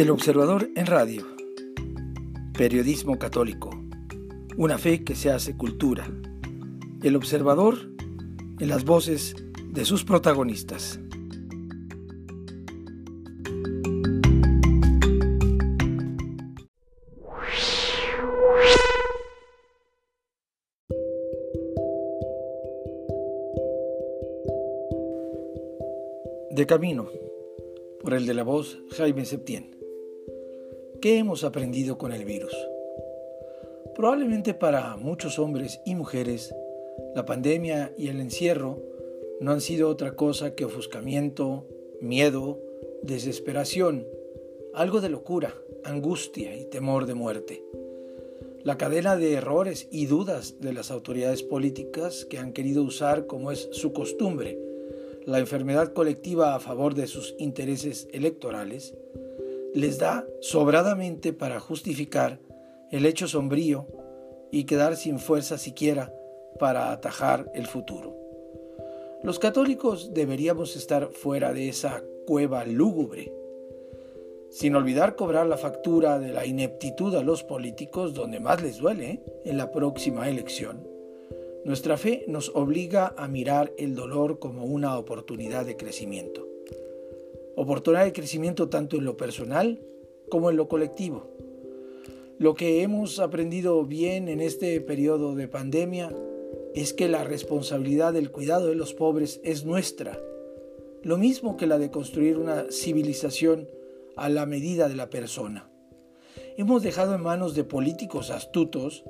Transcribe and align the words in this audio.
El 0.00 0.08
Observador 0.08 0.70
en 0.76 0.86
Radio. 0.86 1.26
Periodismo 2.54 3.18
católico. 3.18 3.68
Una 4.56 4.78
fe 4.78 5.04
que 5.04 5.14
se 5.14 5.30
hace 5.30 5.58
cultura. 5.58 6.10
El 7.02 7.16
Observador 7.16 7.76
en 8.58 8.68
las 8.68 8.86
voces 8.86 9.36
de 9.62 9.84
sus 9.84 10.04
protagonistas. 10.04 10.98
De 26.50 26.66
camino, 26.66 27.06
por 28.02 28.14
el 28.14 28.24
de 28.24 28.32
la 28.32 28.44
voz 28.44 28.78
Jaime 28.96 29.26
Septién. 29.26 29.79
¿Qué 31.00 31.16
hemos 31.16 31.44
aprendido 31.44 31.96
con 31.96 32.12
el 32.12 32.24
virus? 32.26 32.54
Probablemente 33.94 34.52
para 34.52 34.96
muchos 34.96 35.38
hombres 35.38 35.80
y 35.86 35.94
mujeres, 35.94 36.54
la 37.14 37.24
pandemia 37.24 37.92
y 37.96 38.08
el 38.08 38.20
encierro 38.20 38.78
no 39.40 39.52
han 39.52 39.62
sido 39.62 39.88
otra 39.88 40.14
cosa 40.14 40.54
que 40.54 40.66
ofuscamiento, 40.66 41.66
miedo, 42.00 42.58
desesperación, 43.02 44.06
algo 44.74 45.00
de 45.00 45.08
locura, 45.08 45.54
angustia 45.84 46.54
y 46.54 46.66
temor 46.66 47.06
de 47.06 47.14
muerte. 47.14 47.64
La 48.62 48.76
cadena 48.76 49.16
de 49.16 49.32
errores 49.32 49.88
y 49.90 50.04
dudas 50.04 50.60
de 50.60 50.74
las 50.74 50.90
autoridades 50.90 51.42
políticas 51.42 52.26
que 52.26 52.38
han 52.38 52.52
querido 52.52 52.82
usar 52.82 53.26
como 53.26 53.52
es 53.52 53.70
su 53.72 53.94
costumbre 53.94 54.58
la 55.26 55.38
enfermedad 55.38 55.92
colectiva 55.92 56.54
a 56.54 56.60
favor 56.60 56.94
de 56.94 57.06
sus 57.06 57.34
intereses 57.38 58.08
electorales, 58.12 58.94
les 59.74 59.98
da 59.98 60.26
sobradamente 60.40 61.32
para 61.32 61.60
justificar 61.60 62.40
el 62.90 63.06
hecho 63.06 63.28
sombrío 63.28 63.86
y 64.50 64.64
quedar 64.64 64.96
sin 64.96 65.18
fuerza 65.18 65.58
siquiera 65.58 66.12
para 66.58 66.90
atajar 66.90 67.50
el 67.54 67.66
futuro. 67.66 68.16
Los 69.22 69.38
católicos 69.38 70.12
deberíamos 70.12 70.76
estar 70.76 71.10
fuera 71.12 71.52
de 71.52 71.68
esa 71.68 72.02
cueva 72.26 72.64
lúgubre, 72.64 73.32
sin 74.50 74.74
olvidar 74.74 75.14
cobrar 75.14 75.46
la 75.46 75.56
factura 75.56 76.18
de 76.18 76.32
la 76.32 76.46
ineptitud 76.46 77.14
a 77.14 77.22
los 77.22 77.44
políticos 77.44 78.14
donde 78.14 78.40
más 78.40 78.62
les 78.62 78.78
duele, 78.78 79.10
¿eh? 79.10 79.22
en 79.44 79.56
la 79.56 79.70
próxima 79.70 80.28
elección. 80.28 80.88
Nuestra 81.64 81.96
fe 81.96 82.24
nos 82.26 82.50
obliga 82.54 83.14
a 83.16 83.28
mirar 83.28 83.72
el 83.78 83.94
dolor 83.94 84.38
como 84.38 84.64
una 84.64 84.98
oportunidad 84.98 85.66
de 85.66 85.76
crecimiento 85.76 86.49
oportunidad 87.56 88.04
de 88.04 88.12
crecimiento 88.12 88.68
tanto 88.68 88.96
en 88.96 89.04
lo 89.04 89.16
personal 89.16 89.80
como 90.28 90.50
en 90.50 90.56
lo 90.56 90.68
colectivo. 90.68 91.28
Lo 92.38 92.54
que 92.54 92.82
hemos 92.82 93.18
aprendido 93.18 93.84
bien 93.84 94.28
en 94.28 94.40
este 94.40 94.80
periodo 94.80 95.34
de 95.34 95.48
pandemia 95.48 96.10
es 96.74 96.94
que 96.94 97.08
la 97.08 97.24
responsabilidad 97.24 98.12
del 98.12 98.30
cuidado 98.30 98.68
de 98.68 98.74
los 98.74 98.94
pobres 98.94 99.40
es 99.44 99.64
nuestra, 99.64 100.18
lo 101.02 101.18
mismo 101.18 101.56
que 101.56 101.66
la 101.66 101.78
de 101.78 101.90
construir 101.90 102.38
una 102.38 102.66
civilización 102.70 103.68
a 104.16 104.28
la 104.28 104.46
medida 104.46 104.88
de 104.88 104.96
la 104.96 105.10
persona. 105.10 105.70
Hemos 106.56 106.82
dejado 106.82 107.14
en 107.14 107.22
manos 107.22 107.54
de 107.54 107.64
políticos 107.64 108.30
astutos 108.30 109.04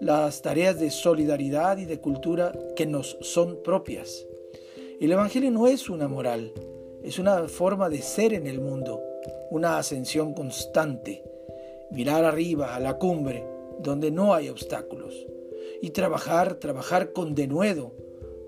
las 0.00 0.42
tareas 0.42 0.78
de 0.78 0.90
solidaridad 0.90 1.78
y 1.78 1.86
de 1.86 2.00
cultura 2.00 2.52
que 2.76 2.86
nos 2.86 3.18
son 3.20 3.62
propias. 3.62 4.26
El 5.00 5.12
Evangelio 5.12 5.50
no 5.50 5.66
es 5.66 5.90
una 5.90 6.06
moral, 6.06 6.52
es 7.02 7.18
una 7.18 7.48
forma 7.48 7.88
de 7.88 8.02
ser 8.02 8.32
en 8.32 8.46
el 8.46 8.60
mundo, 8.60 9.02
una 9.50 9.78
ascensión 9.78 10.34
constante, 10.34 11.22
mirar 11.90 12.24
arriba 12.24 12.74
a 12.74 12.80
la 12.80 12.98
cumbre 12.98 13.44
donde 13.80 14.10
no 14.10 14.34
hay 14.34 14.48
obstáculos 14.48 15.26
y 15.80 15.90
trabajar, 15.90 16.54
trabajar 16.54 17.12
con 17.12 17.34
denuedo 17.34 17.92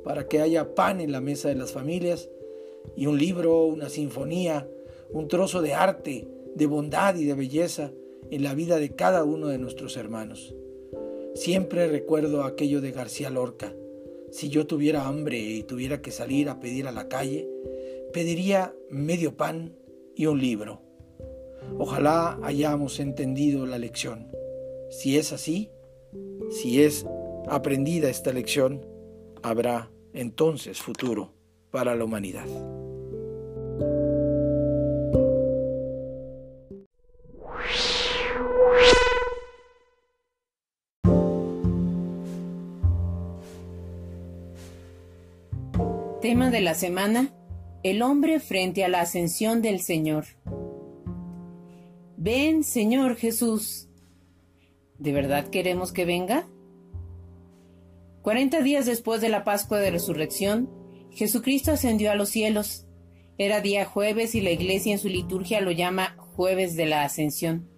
para 0.05 0.29
que 0.29 0.41
haya 0.41 0.75
pan 0.75 1.01
en 1.01 1.13
la 1.13 1.21
mesa 1.21 1.49
de 1.49 1.57
las 1.57 1.73
familias 1.73 2.29
y 2.97 3.07
un 3.07 3.19
libro, 3.19 3.65
una 3.65 3.89
sinfonía, 3.89 4.69
un 5.11 5.29
trozo 5.29 5.63
de 5.63 5.75
arte, 5.75 6.29
de 6.55 6.67
bondad 6.67 7.17
y 7.17 7.25
de 7.25 7.35
belleza 7.35 7.93
en 8.31 8.43
la 8.43 8.55
vida 8.55 8.79
de 8.79 8.95
cada 8.95 9.25
uno 9.25 9.49
de 9.49 9.59
nuestros 9.59 9.97
hermanos. 9.97 10.55
Siempre 11.35 11.89
recuerdo 11.89 12.45
aquello 12.45 12.81
de 12.81 12.93
García 12.93 13.31
Lorca. 13.31 13.75
Si 14.31 14.49
yo 14.49 14.67
tuviera 14.67 15.07
hambre 15.07 15.39
y 15.39 15.63
tuviera 15.63 16.01
que 16.01 16.11
salir 16.11 16.49
a 16.49 16.61
pedir 16.61 16.87
a 16.87 16.93
la 16.93 17.09
calle, 17.09 17.49
pediría 18.15 18.73
medio 18.91 19.37
pan 19.37 19.77
y 20.15 20.27
un 20.27 20.41
libro. 20.41 20.81
Ojalá 21.79 22.39
hayamos 22.45 23.01
entendido 23.01 23.67
la 23.67 23.77
lección. 23.77 24.31
Si 24.89 25.19
es 25.19 25.33
así, 25.33 25.73
si 26.49 26.85
es 26.85 27.05
aprendida 27.49 28.09
esta 28.09 28.33
lección, 28.33 28.87
habrá 29.43 29.91
entonces 30.13 30.81
futuro 30.81 31.35
para 31.73 31.97
la 31.97 32.05
humanidad. 32.05 32.47
Tema 46.23 46.51
de 46.51 46.61
la 46.61 46.75
semana 46.75 47.35
el 47.85 48.01
hombre 48.01 48.41
frente 48.41 48.83
a 48.83 48.89
la 48.89 49.03
ascensión 49.03 49.61
del 49.61 49.79
Señor. 49.81 50.25
Ven, 52.17 52.65
Señor 52.65 53.15
Jesús. 53.15 53.89
¿De 54.99 55.13
verdad 55.13 55.49
queremos 55.49 55.93
que 55.93 56.07
venga? 56.07 56.49
Cuarenta 58.23 58.63
días 58.63 58.87
después 58.87 59.21
de 59.21 59.29
la 59.29 59.45
Pascua 59.45 59.81
de 59.81 59.91
Resurrección, 59.91 60.71
Jesucristo 61.11 61.73
ascendió 61.73 62.11
a 62.11 62.15
los 62.15 62.31
cielos. 62.31 62.87
Era 63.37 63.61
día 63.61 63.85
jueves 63.85 64.35
y 64.35 64.41
la 64.41 64.51
iglesia 64.51 64.95
en 64.95 64.99
su 64.99 65.11
liturgia 65.11 65.61
lo 65.61 65.71
llama 65.71 66.17
jueves 66.17 66.77
de 66.77 66.87
la 66.87 67.05
ascensión. 67.05 67.69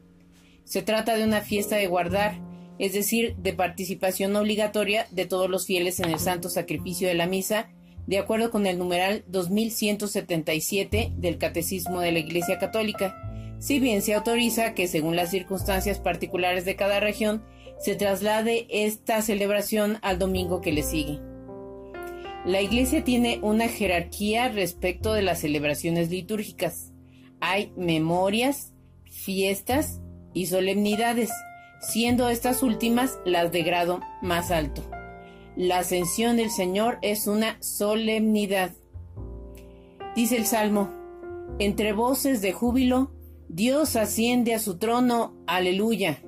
Se 0.62 0.82
trata 0.82 1.16
de 1.16 1.24
una 1.24 1.40
fiesta 1.40 1.74
de 1.76 1.88
guardar, 1.88 2.40
es 2.78 2.92
decir, 2.92 3.34
de 3.38 3.54
participación 3.54 4.36
obligatoria 4.36 5.08
de 5.10 5.26
todos 5.26 5.50
los 5.50 5.66
fieles 5.66 5.98
en 5.98 6.10
el 6.10 6.20
santo 6.20 6.48
sacrificio 6.48 7.08
de 7.08 7.14
la 7.14 7.26
misa 7.26 7.72
de 8.06 8.18
acuerdo 8.18 8.50
con 8.50 8.66
el 8.66 8.78
numeral 8.78 9.24
2177 9.28 11.12
del 11.16 11.38
Catecismo 11.38 12.00
de 12.00 12.12
la 12.12 12.20
Iglesia 12.20 12.58
Católica, 12.58 13.16
si 13.58 13.80
bien 13.80 14.02
se 14.02 14.14
autoriza 14.14 14.74
que 14.74 14.86
según 14.86 15.16
las 15.16 15.30
circunstancias 15.30 15.98
particulares 15.98 16.64
de 16.64 16.76
cada 16.76 17.00
región 17.00 17.42
se 17.78 17.94
traslade 17.94 18.66
esta 18.70 19.20
celebración 19.22 19.98
al 20.02 20.18
domingo 20.18 20.60
que 20.60 20.72
le 20.72 20.82
sigue. 20.82 21.20
La 22.44 22.60
Iglesia 22.62 23.02
tiene 23.02 23.40
una 23.42 23.66
jerarquía 23.68 24.48
respecto 24.48 25.12
de 25.12 25.22
las 25.22 25.40
celebraciones 25.40 26.10
litúrgicas. 26.10 26.92
Hay 27.40 27.72
memorias, 27.76 28.72
fiestas 29.10 30.00
y 30.32 30.46
solemnidades, 30.46 31.30
siendo 31.80 32.28
estas 32.28 32.62
últimas 32.62 33.18
las 33.24 33.50
de 33.50 33.62
grado 33.62 34.00
más 34.22 34.52
alto. 34.52 34.88
La 35.56 35.78
ascensión 35.78 36.36
del 36.36 36.50
Señor 36.50 36.98
es 37.00 37.26
una 37.26 37.56
solemnidad. 37.62 38.72
Dice 40.14 40.36
el 40.36 40.44
Salmo, 40.44 40.90
entre 41.58 41.94
voces 41.94 42.42
de 42.42 42.52
júbilo, 42.52 43.10
Dios 43.48 43.96
asciende 43.96 44.52
a 44.52 44.58
su 44.58 44.76
trono, 44.76 45.34
aleluya. 45.46 46.22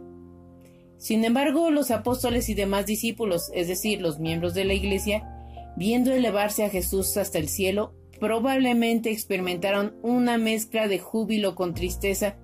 Sin 0.97 1.27
embargo, 1.27 1.71
los 1.71 1.91
apóstoles 1.91 2.49
y 2.49 2.55
demás 2.55 2.87
discípulos, 2.87 3.51
es 3.53 3.69
decir, 3.69 4.01
los 4.01 4.19
miembros 4.19 4.55
de 4.55 4.65
la 4.65 4.73
Iglesia, 4.73 5.29
viendo 5.77 6.11
elevarse 6.11 6.65
a 6.65 6.71
Jesús 6.71 7.15
hasta 7.19 7.39
el 7.39 7.51
cielo, 7.51 7.93
probablemente 8.19 9.11
experimentaron 9.11 9.95
una 10.03 10.39
mezcla 10.39 10.89
de 10.89 11.01
júbilo 11.01 11.55
con 11.55 11.75
tristeza, 11.75 12.37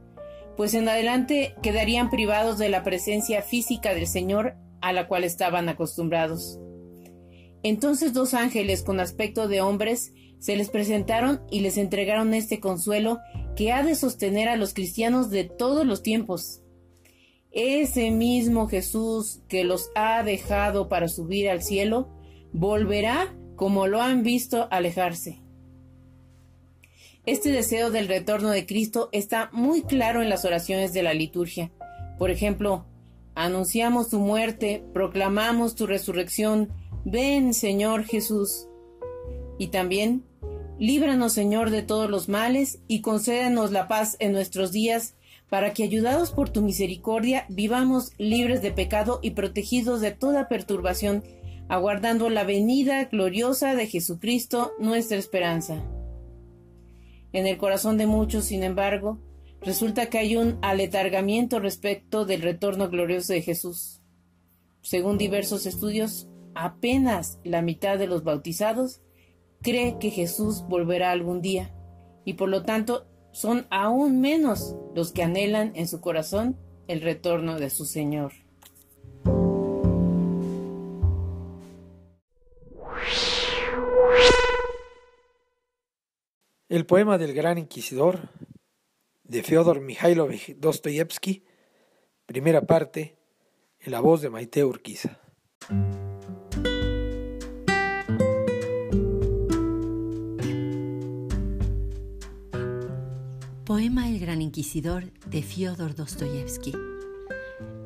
pues 0.55 0.75
en 0.75 0.87
adelante 0.87 1.55
quedarían 1.63 2.11
privados 2.11 2.59
de 2.59 2.69
la 2.69 2.83
presencia 2.83 3.41
física 3.41 3.95
del 3.95 4.07
Señor 4.07 4.57
a 4.83 4.93
la 4.93 5.09
cual 5.09 5.25
estaban 5.25 5.71
acostumbrados. 5.71 6.61
Entonces 7.65 8.13
dos 8.13 8.35
ángeles 8.35 8.83
con 8.83 9.01
aspecto 9.01 9.49
de 9.49 9.63
hombres 9.63 10.13
se 10.39 10.55
les 10.55 10.69
presentaron 10.69 11.41
y 11.51 11.61
les 11.61 11.79
entregaron 11.79 12.35
este 12.35 12.61
consuelo 12.61 13.21
que 13.57 13.73
ha 13.73 13.83
de 13.83 13.95
sostener 13.95 14.51
a 14.51 14.57
los 14.57 14.75
cristianos 14.75 15.31
de 15.31 15.45
todos 15.45 15.87
los 15.87 16.03
tiempos. 16.03 16.61
Ese 17.51 18.11
mismo 18.11 18.69
Jesús 18.69 19.41
que 19.49 19.65
los 19.65 19.91
ha 19.95 20.23
dejado 20.23 20.91
para 20.91 21.09
subir 21.09 21.49
al 21.49 21.63
cielo, 21.63 22.11
volverá 22.53 23.35
como 23.57 23.87
lo 23.87 24.03
han 24.03 24.23
visto 24.23 24.69
alejarse. 24.71 25.41
Este 27.25 27.51
deseo 27.51 27.91
del 27.91 28.09
retorno 28.09 28.51
de 28.51 28.67
Cristo 28.67 29.09
está 29.13 29.49
muy 29.53 29.81
claro 29.81 30.21
en 30.21 30.29
las 30.29 30.45
oraciones 30.45 30.93
de 30.93 31.03
la 31.03 31.15
liturgia. 31.15 31.73
Por 32.19 32.31
ejemplo, 32.31 32.85
anunciamos 33.35 34.11
tu 34.11 34.19
muerte, 34.19 34.85
proclamamos 34.93 35.75
tu 35.75 35.87
resurrección, 35.87 36.71
Ven, 37.05 37.53
Señor 37.53 38.05
Jesús. 38.05 38.67
Y 39.59 39.69
también, 39.69 40.25
líbranos, 40.79 41.35
Señor, 41.35 41.69
de 41.69 41.83
todos 41.83 42.09
los 42.09 42.31
males 42.31 42.79
y 42.89 43.03
concédenos 43.03 43.73
la 43.73 43.89
paz 43.89 44.17
en 44.21 44.33
nuestros 44.33 44.73
días, 44.73 45.15
para 45.51 45.75
que 45.75 45.85
ayudados 45.85 46.31
por 46.31 46.49
tu 46.49 46.63
misericordia 46.63 47.45
vivamos 47.51 48.13
libres 48.17 48.63
de 48.63 48.73
pecado 48.73 49.21
y 49.23 49.33
protegidos 49.33 50.01
de 50.01 50.13
toda 50.13 50.49
perturbación, 50.49 51.23
aguardando 51.69 52.31
la 52.31 52.45
venida 52.45 53.05
gloriosa 53.05 53.75
de 53.75 53.87
Jesucristo, 53.87 54.73
nuestra 54.79 55.19
esperanza. 55.19 55.85
En 57.35 57.47
el 57.47 57.59
corazón 57.59 57.99
de 57.99 58.07
muchos, 58.07 58.47
sin 58.47 58.63
embargo, 58.63 59.19
resulta 59.61 60.07
que 60.07 60.19
hay 60.19 60.37
un 60.37 60.59
aletargamiento 60.63 61.61
respecto 61.61 62.25
del 62.25 62.41
retorno 62.41 62.89
glorioso 62.89 63.35
de 63.35 63.43
Jesús. 63.43 64.01
Según 64.81 65.19
diversos 65.19 65.67
estudios, 65.67 66.29
apenas 66.55 67.39
la 67.45 67.63
mitad 67.63 67.99
de 67.99 68.07
los 68.07 68.25
bautizados 68.25 69.01
cree 69.63 69.99
que 69.99 70.11
Jesús 70.11 70.65
volverá 70.69 71.11
algún 71.11 71.41
día, 71.41 71.75
y 72.25 72.35
por 72.35 72.49
lo 72.49 72.63
tanto 72.63 73.07
son 73.33 73.67
aún 73.71 74.21
menos 74.21 74.77
los 74.95 75.13
que 75.13 75.23
anhelan 75.23 75.73
en 75.75 75.89
su 75.89 76.01
corazón 76.01 76.59
el 76.87 77.01
retorno 77.01 77.59
de 77.59 77.71
su 77.71 77.85
Señor. 77.85 78.33
El 86.69 86.87
poema 86.87 87.19
del 87.19 87.35
gran 87.35 87.59
inquisidor 87.59 88.31
de 89.23 89.43
Fyodor 89.43 89.81
Mikhailovich 89.81 90.57
Dostoyevsky, 90.57 91.45
primera 92.27 92.63
parte, 92.63 93.17
en 93.81 93.93
la 93.93 94.01
voz 94.01 94.23
de 94.23 94.31
Maite 94.31 94.65
Urquiza. 94.65 95.21
Poema 103.75 104.09
El 104.09 104.21
Gran 104.21 104.41
Inquisidor 104.41 105.11
de 105.29 105.43
Fyodor 105.43 105.97
Dostoyevsky. 105.97 106.71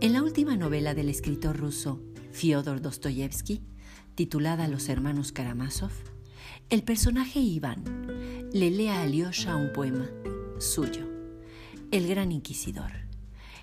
En 0.03 0.13
la 0.13 0.23
última 0.23 0.55
novela 0.55 0.93
del 0.93 1.09
escritor 1.09 1.57
ruso 1.57 2.03
Fyodor 2.31 2.83
Dostoyevsky, 2.83 3.63
titulada 4.15 4.69
Los 4.69 4.91
hermanos 4.91 5.33
Karamazov, 5.33 5.93
el 6.69 6.83
personaje 6.83 7.41
Iván 7.41 7.85
le 8.53 8.71
lee 8.71 8.89
a 8.89 9.01
Alyosha 9.01 9.57
un 9.57 9.73
poema 9.73 10.11
suyo, 10.59 11.09
El 11.91 12.07
Gran 12.07 12.33
Inquisidor, 12.33 12.93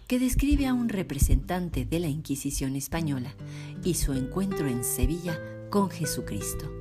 que 0.08 0.18
describe 0.18 0.66
a 0.66 0.74
un 0.74 0.90
representante 0.90 1.86
de 1.86 2.00
la 2.00 2.08
Inquisición 2.08 2.76
española 2.76 3.36
y 3.84 3.94
su 3.94 4.14
encuentro 4.14 4.68
en 4.68 4.84
Sevilla 4.84 5.40
con 5.70 5.92
Jesucristo, 5.92 6.72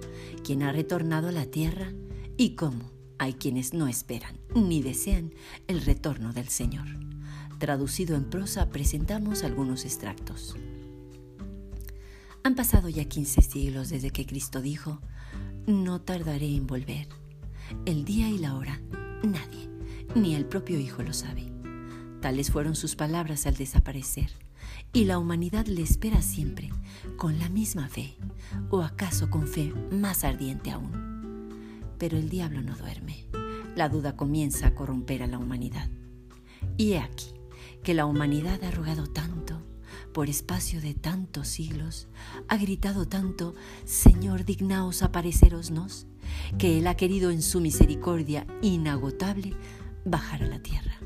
quien 0.43 0.63
ha 0.63 0.73
retornado 0.73 1.29
a 1.29 1.33
la 1.33 1.45
tierra 1.45 1.93
y 2.39 2.55
cómo 2.55 2.94
hay 3.25 3.33
quienes 3.33 3.73
no 3.73 3.89
esperan 3.89 4.39
ni 4.55 4.83
desean 4.83 5.33
el 5.67 5.81
retorno 5.81 6.35
del 6.35 6.49
Señor. 6.49 6.87
Traducido 7.59 8.17
en 8.17 8.25
prosa, 8.25 8.69
presentamos 8.69 9.45
algunos 9.45 9.87
extractos. 9.87 10.55
Han 12.43 12.55
pasado 12.55 12.91
ya 12.91 13.07
15 13.07 13.41
siglos 13.41 13.89
desde 13.89 14.11
que 14.11 14.27
Cristo 14.27 14.61
dijo, 14.61 15.01
no 15.67 16.03
tardaré 16.03 16.55
en 16.55 16.67
volver. 16.67 17.09
El 17.87 18.05
día 18.05 18.29
y 18.29 18.37
la 18.37 18.57
hora, 18.57 18.83
nadie, 19.23 19.71
ni 20.15 20.35
el 20.35 20.45
propio 20.45 20.79
Hijo 20.79 21.03
lo 21.03 21.15
sabe. 21.15 21.51
Tales 22.21 22.51
fueron 22.51 22.77
sus 22.77 22.95
palabras 22.95 23.47
al 23.47 23.55
desaparecer, 23.55 24.31
y 24.93 25.05
la 25.05 25.19
humanidad 25.19 25.67
le 25.67 25.81
espera 25.81 26.21
siempre, 26.21 26.71
con 27.17 27.39
la 27.39 27.49
misma 27.49 27.89
fe, 27.89 28.17
o 28.69 28.83
acaso 28.83 29.31
con 29.31 29.49
fe 29.49 29.73
más 29.91 30.25
ardiente 30.25 30.71
aún 30.71 31.14
pero 32.05 32.19
el 32.19 32.29
diablo 32.29 32.61
no 32.61 32.77
duerme. 32.77 33.25
La 33.77 33.89
duda 33.89 34.15
comienza 34.15 34.67
a 34.67 34.75
corromper 34.75 35.23
a 35.23 35.27
la 35.27 35.39
humanidad. 35.39 35.89
Y 36.77 36.93
he 36.93 36.99
aquí 36.99 37.33
que 37.83 37.95
la 37.95 38.05
humanidad 38.05 38.63
ha 38.63 38.71
rogado 38.71 39.07
tanto, 39.07 39.63
por 40.13 40.29
espacio 40.29 40.83
de 40.83 40.93
tantos 40.93 41.49
siglos, 41.49 42.07
ha 42.47 42.59
gritado 42.59 43.09
tanto, 43.09 43.55
Señor, 43.87 44.45
dignaos 44.45 45.03
aparecerosnos, 45.03 46.07
que 46.59 46.79
Él 46.79 46.89
ha 46.89 46.95
querido 46.95 47.31
en 47.31 47.41
su 47.41 47.63
misericordia 47.63 48.47
inagotable 48.61 49.55
bajar 50.05 50.43
a 50.43 50.49
la 50.49 50.59
tierra. 50.59 50.99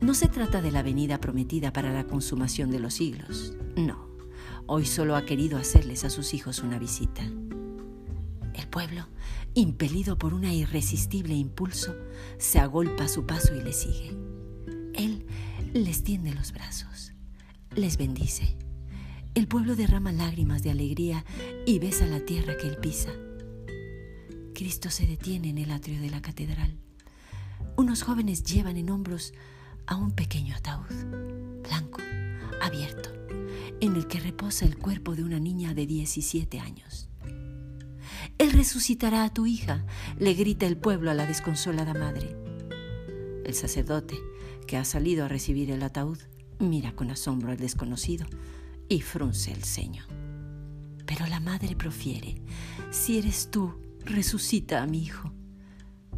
No 0.00 0.14
se 0.14 0.28
trata 0.28 0.62
de 0.62 0.70
la 0.70 0.82
venida 0.82 1.20
prometida 1.20 1.74
para 1.74 1.92
la 1.92 2.06
consumación 2.06 2.70
de 2.70 2.80
los 2.80 2.94
siglos, 2.94 3.52
no. 3.76 4.08
Hoy 4.64 4.86
solo 4.86 5.14
ha 5.14 5.26
querido 5.26 5.58
hacerles 5.58 6.04
a 6.04 6.08
sus 6.08 6.32
hijos 6.32 6.60
una 6.60 6.78
visita. 6.78 7.22
El 8.54 8.68
pueblo 8.68 9.06
impelido 9.54 10.18
por 10.18 10.34
un 10.34 10.44
irresistible 10.44 11.34
impulso, 11.34 11.94
se 12.38 12.58
agolpa 12.58 13.04
a 13.04 13.08
su 13.08 13.26
paso 13.26 13.54
y 13.54 13.62
le 13.62 13.72
sigue. 13.72 14.16
Él 14.94 15.26
les 15.74 16.02
tiende 16.04 16.34
los 16.34 16.52
brazos, 16.52 17.12
les 17.74 17.96
bendice. 17.96 18.56
El 19.34 19.48
pueblo 19.48 19.76
derrama 19.76 20.12
lágrimas 20.12 20.62
de 20.62 20.70
alegría 20.70 21.24
y 21.66 21.78
besa 21.78 22.06
la 22.06 22.20
tierra 22.20 22.56
que 22.56 22.68
él 22.68 22.76
pisa. 22.76 23.10
Cristo 24.54 24.90
se 24.90 25.06
detiene 25.06 25.48
en 25.48 25.58
el 25.58 25.70
atrio 25.70 26.00
de 26.00 26.10
la 26.10 26.20
catedral. 26.20 26.76
Unos 27.76 28.02
jóvenes 28.02 28.44
llevan 28.44 28.76
en 28.76 28.90
hombros 28.90 29.32
a 29.86 29.96
un 29.96 30.12
pequeño 30.12 30.54
ataúd, 30.54 31.62
blanco, 31.62 32.00
abierto, 32.60 33.10
en 33.80 33.96
el 33.96 34.06
que 34.06 34.20
reposa 34.20 34.66
el 34.66 34.76
cuerpo 34.76 35.16
de 35.16 35.24
una 35.24 35.40
niña 35.40 35.72
de 35.72 35.86
17 35.86 36.60
años. 36.60 37.08
Él 38.38 38.52
resucitará 38.52 39.24
a 39.24 39.32
tu 39.32 39.46
hija, 39.46 39.84
le 40.18 40.34
grita 40.34 40.66
el 40.66 40.76
pueblo 40.76 41.10
a 41.10 41.14
la 41.14 41.26
desconsolada 41.26 41.94
madre. 41.94 42.36
El 43.44 43.54
sacerdote, 43.54 44.16
que 44.66 44.76
ha 44.76 44.84
salido 44.84 45.24
a 45.24 45.28
recibir 45.28 45.70
el 45.70 45.82
ataúd, 45.82 46.18
mira 46.58 46.92
con 46.94 47.10
asombro 47.10 47.50
al 47.50 47.58
desconocido 47.58 48.26
y 48.88 49.00
frunce 49.00 49.52
el 49.52 49.64
ceño. 49.64 50.04
Pero 51.06 51.26
la 51.26 51.40
madre 51.40 51.76
profiere, 51.76 52.40
si 52.90 53.18
eres 53.18 53.50
tú, 53.50 53.74
resucita 54.04 54.82
a 54.82 54.86
mi 54.86 55.02
hijo. 55.02 55.32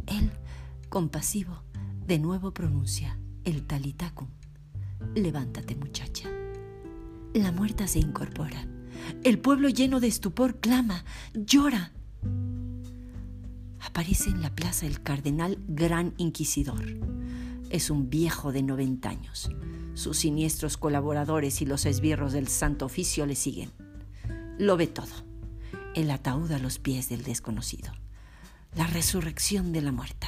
Él, 0.07 0.31
compasivo, 0.89 1.63
de 2.05 2.19
nuevo 2.19 2.53
pronuncia 2.53 3.17
el 3.43 3.65
talitacum. 3.65 4.27
Levántate 5.15 5.75
muchacha. 5.75 6.29
La 7.33 7.51
muerta 7.51 7.87
se 7.87 7.99
incorpora. 7.99 8.67
El 9.23 9.39
pueblo 9.39 9.69
lleno 9.69 9.99
de 9.99 10.07
estupor 10.07 10.59
clama, 10.59 11.05
llora, 11.33 11.91
aparece 13.95 14.29
en 14.29 14.41
la 14.41 14.53
plaza 14.53 14.85
el 14.85 15.01
cardenal 15.01 15.57
Gran 15.69 16.15
Inquisidor. 16.17 16.83
Es 17.69 17.89
un 17.89 18.09
viejo 18.09 18.51
de 18.51 18.61
90 18.61 19.07
años. 19.07 19.49
Sus 19.93 20.17
siniestros 20.17 20.75
colaboradores 20.75 21.61
y 21.61 21.65
los 21.65 21.85
esbirros 21.85 22.33
del 22.33 22.49
Santo 22.49 22.87
Oficio 22.87 23.25
le 23.25 23.35
siguen. 23.35 23.71
Lo 24.57 24.75
ve 24.75 24.87
todo. 24.87 25.23
El 25.93 26.11
ataúd 26.11 26.51
a 26.51 26.59
los 26.59 26.77
pies 26.77 27.07
del 27.07 27.23
desconocido. 27.23 27.93
La 28.75 28.85
resurrección 28.85 29.71
de 29.71 29.81
la 29.81 29.93
muerta. 29.93 30.27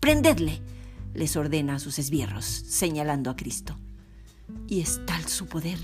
¡Prendedle! 0.00 0.60
les 1.14 1.36
ordena 1.36 1.76
a 1.76 1.78
sus 1.78 2.00
esbirros, 2.00 2.44
señalando 2.44 3.30
a 3.30 3.36
Cristo. 3.36 3.78
Y 4.66 4.80
es 4.80 5.00
tal 5.06 5.24
su 5.28 5.46
poder, 5.46 5.78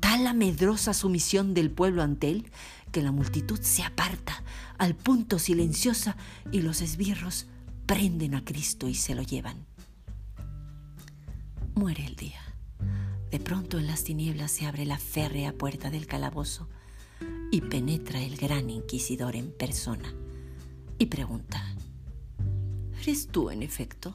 tal 0.00 0.24
la 0.24 0.34
medrosa 0.34 0.92
sumisión 0.92 1.54
del 1.54 1.70
pueblo 1.70 2.02
ante 2.02 2.30
él, 2.30 2.50
que 2.90 3.02
la 3.02 3.12
multitud 3.12 3.60
se 3.60 3.82
aparta 3.82 4.42
al 4.78 4.94
punto 4.94 5.38
silenciosa 5.38 6.16
y 6.50 6.62
los 6.62 6.80
esbirros 6.80 7.46
prenden 7.86 8.34
a 8.34 8.44
Cristo 8.44 8.88
y 8.88 8.94
se 8.94 9.14
lo 9.14 9.22
llevan. 9.22 9.66
Muere 11.74 12.06
el 12.06 12.16
día. 12.16 12.40
De 13.30 13.38
pronto 13.38 13.78
en 13.78 13.86
las 13.86 14.04
tinieblas 14.04 14.50
se 14.50 14.66
abre 14.66 14.84
la 14.84 14.98
férrea 14.98 15.52
puerta 15.52 15.90
del 15.90 16.06
calabozo 16.06 16.68
y 17.50 17.60
penetra 17.60 18.20
el 18.20 18.36
gran 18.36 18.70
inquisidor 18.70 19.36
en 19.36 19.52
persona 19.52 20.14
y 20.98 21.06
pregunta, 21.06 21.64
¿eres 23.00 23.28
tú 23.28 23.50
en 23.50 23.62
efecto? 23.62 24.14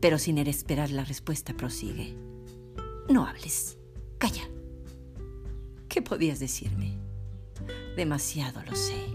Pero 0.00 0.18
sin 0.18 0.38
esperar 0.38 0.90
la 0.90 1.04
respuesta 1.04 1.54
prosigue, 1.54 2.14
no 3.08 3.26
hables, 3.26 3.78
calla. 4.18 4.48
¿Qué 5.88 6.02
podías 6.02 6.38
decirme? 6.38 7.07
Demasiado 7.96 8.62
lo 8.62 8.74
sé. 8.74 9.06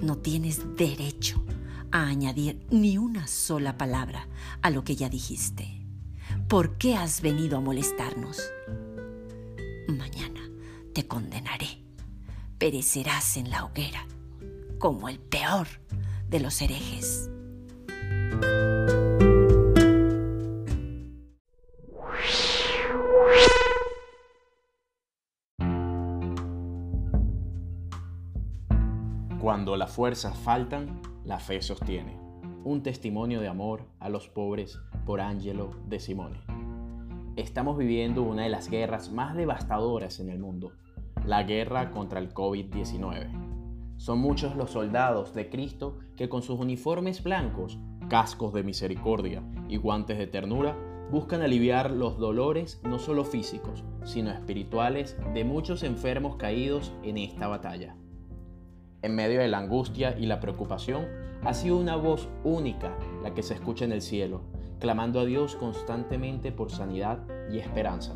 No 0.00 0.18
tienes 0.18 0.76
derecho 0.76 1.44
a 1.90 2.06
añadir 2.06 2.66
ni 2.70 2.98
una 2.98 3.26
sola 3.26 3.76
palabra 3.76 4.28
a 4.62 4.70
lo 4.70 4.84
que 4.84 4.96
ya 4.96 5.08
dijiste. 5.08 5.82
¿Por 6.48 6.76
qué 6.78 6.96
has 6.96 7.20
venido 7.20 7.58
a 7.58 7.60
molestarnos? 7.60 8.40
Mañana 9.88 10.40
te 10.94 11.06
condenaré. 11.06 11.82
Perecerás 12.58 13.36
en 13.36 13.50
la 13.50 13.64
hoguera 13.64 14.06
como 14.78 15.08
el 15.08 15.18
peor 15.18 15.68
de 16.28 16.40
los 16.40 16.60
herejes. 16.60 17.30
Cuando 29.62 29.76
las 29.76 29.92
fuerzas 29.92 30.36
faltan, 30.36 31.00
la 31.24 31.38
fe 31.38 31.62
sostiene. 31.62 32.18
Un 32.64 32.82
testimonio 32.82 33.40
de 33.40 33.46
amor 33.46 33.84
a 34.00 34.08
los 34.08 34.26
pobres 34.26 34.80
por 35.06 35.20
Angelo 35.20 35.70
De 35.86 36.00
Simone. 36.00 36.40
Estamos 37.36 37.78
viviendo 37.78 38.24
una 38.24 38.42
de 38.42 38.48
las 38.48 38.68
guerras 38.68 39.12
más 39.12 39.36
devastadoras 39.36 40.18
en 40.18 40.30
el 40.30 40.40
mundo, 40.40 40.72
la 41.24 41.44
guerra 41.44 41.92
contra 41.92 42.18
el 42.18 42.34
COVID-19. 42.34 43.94
Son 43.98 44.18
muchos 44.18 44.56
los 44.56 44.72
soldados 44.72 45.32
de 45.32 45.48
Cristo 45.48 45.96
que 46.16 46.28
con 46.28 46.42
sus 46.42 46.58
uniformes 46.58 47.22
blancos, 47.22 47.78
cascos 48.08 48.52
de 48.52 48.64
misericordia 48.64 49.44
y 49.68 49.76
guantes 49.76 50.18
de 50.18 50.26
ternura 50.26 50.76
buscan 51.12 51.40
aliviar 51.40 51.92
los 51.92 52.18
dolores 52.18 52.80
no 52.82 52.98
solo 52.98 53.22
físicos, 53.24 53.84
sino 54.02 54.32
espirituales 54.32 55.16
de 55.32 55.44
muchos 55.44 55.84
enfermos 55.84 56.34
caídos 56.34 56.92
en 57.04 57.16
esta 57.16 57.46
batalla. 57.46 57.94
En 59.02 59.16
medio 59.16 59.40
de 59.40 59.48
la 59.48 59.58
angustia 59.58 60.16
y 60.16 60.26
la 60.26 60.38
preocupación, 60.38 61.06
ha 61.44 61.54
sido 61.54 61.76
una 61.76 61.96
voz 61.96 62.28
única 62.44 62.96
la 63.22 63.34
que 63.34 63.42
se 63.42 63.54
escucha 63.54 63.84
en 63.84 63.90
el 63.92 64.00
cielo, 64.00 64.42
clamando 64.78 65.18
a 65.18 65.24
Dios 65.24 65.56
constantemente 65.56 66.52
por 66.52 66.70
sanidad 66.70 67.18
y 67.52 67.58
esperanza. 67.58 68.14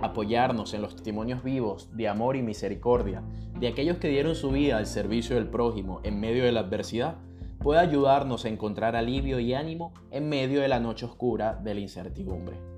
Apoyarnos 0.00 0.74
en 0.74 0.82
los 0.82 0.96
testimonios 0.96 1.44
vivos 1.44 1.96
de 1.96 2.08
amor 2.08 2.34
y 2.34 2.42
misericordia 2.42 3.22
de 3.60 3.68
aquellos 3.68 3.98
que 3.98 4.08
dieron 4.08 4.34
su 4.34 4.50
vida 4.50 4.78
al 4.78 4.86
servicio 4.86 5.36
del 5.36 5.46
prójimo 5.46 6.00
en 6.02 6.18
medio 6.18 6.42
de 6.44 6.50
la 6.50 6.60
adversidad 6.60 7.18
puede 7.60 7.78
ayudarnos 7.78 8.44
a 8.44 8.48
encontrar 8.48 8.96
alivio 8.96 9.38
y 9.38 9.54
ánimo 9.54 9.94
en 10.10 10.28
medio 10.28 10.60
de 10.60 10.68
la 10.68 10.80
noche 10.80 11.06
oscura 11.06 11.54
de 11.54 11.74
la 11.74 11.80
incertidumbre. 11.80 12.71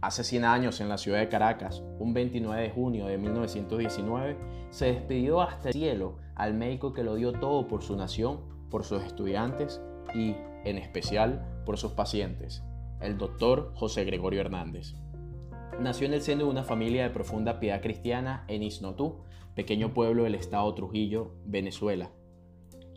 Hace 0.00 0.24
100 0.24 0.44
años 0.46 0.80
en 0.80 0.88
la 0.88 0.96
ciudad 0.96 1.18
de 1.18 1.28
Caracas, 1.28 1.82
un 1.98 2.14
29 2.14 2.62
de 2.62 2.70
junio 2.70 3.06
de 3.06 3.18
1919, 3.18 4.38
se 4.70 4.86
despidió 4.86 5.42
hasta 5.42 5.68
el 5.68 5.74
cielo 5.74 6.16
al 6.36 6.54
médico 6.54 6.94
que 6.94 7.04
lo 7.04 7.16
dio 7.16 7.32
todo 7.32 7.68
por 7.68 7.82
su 7.82 7.96
nación, 7.96 8.40
por 8.70 8.84
sus 8.84 9.02
estudiantes 9.02 9.82
y, 10.14 10.36
en 10.64 10.78
especial, 10.78 11.62
por 11.66 11.76
sus 11.76 11.92
pacientes, 11.92 12.62
el 13.02 13.18
doctor 13.18 13.72
José 13.74 14.04
Gregorio 14.04 14.40
Hernández. 14.40 14.94
Nació 15.78 16.06
en 16.06 16.14
el 16.14 16.22
seno 16.22 16.44
de 16.44 16.50
una 16.50 16.64
familia 16.64 17.02
de 17.02 17.10
profunda 17.10 17.60
piedad 17.60 17.82
cristiana 17.82 18.44
en 18.48 18.62
Isnotú, 18.62 19.18
pequeño 19.54 19.92
pueblo 19.92 20.24
del 20.24 20.34
estado 20.34 20.74
Trujillo, 20.74 21.32
Venezuela. 21.44 22.10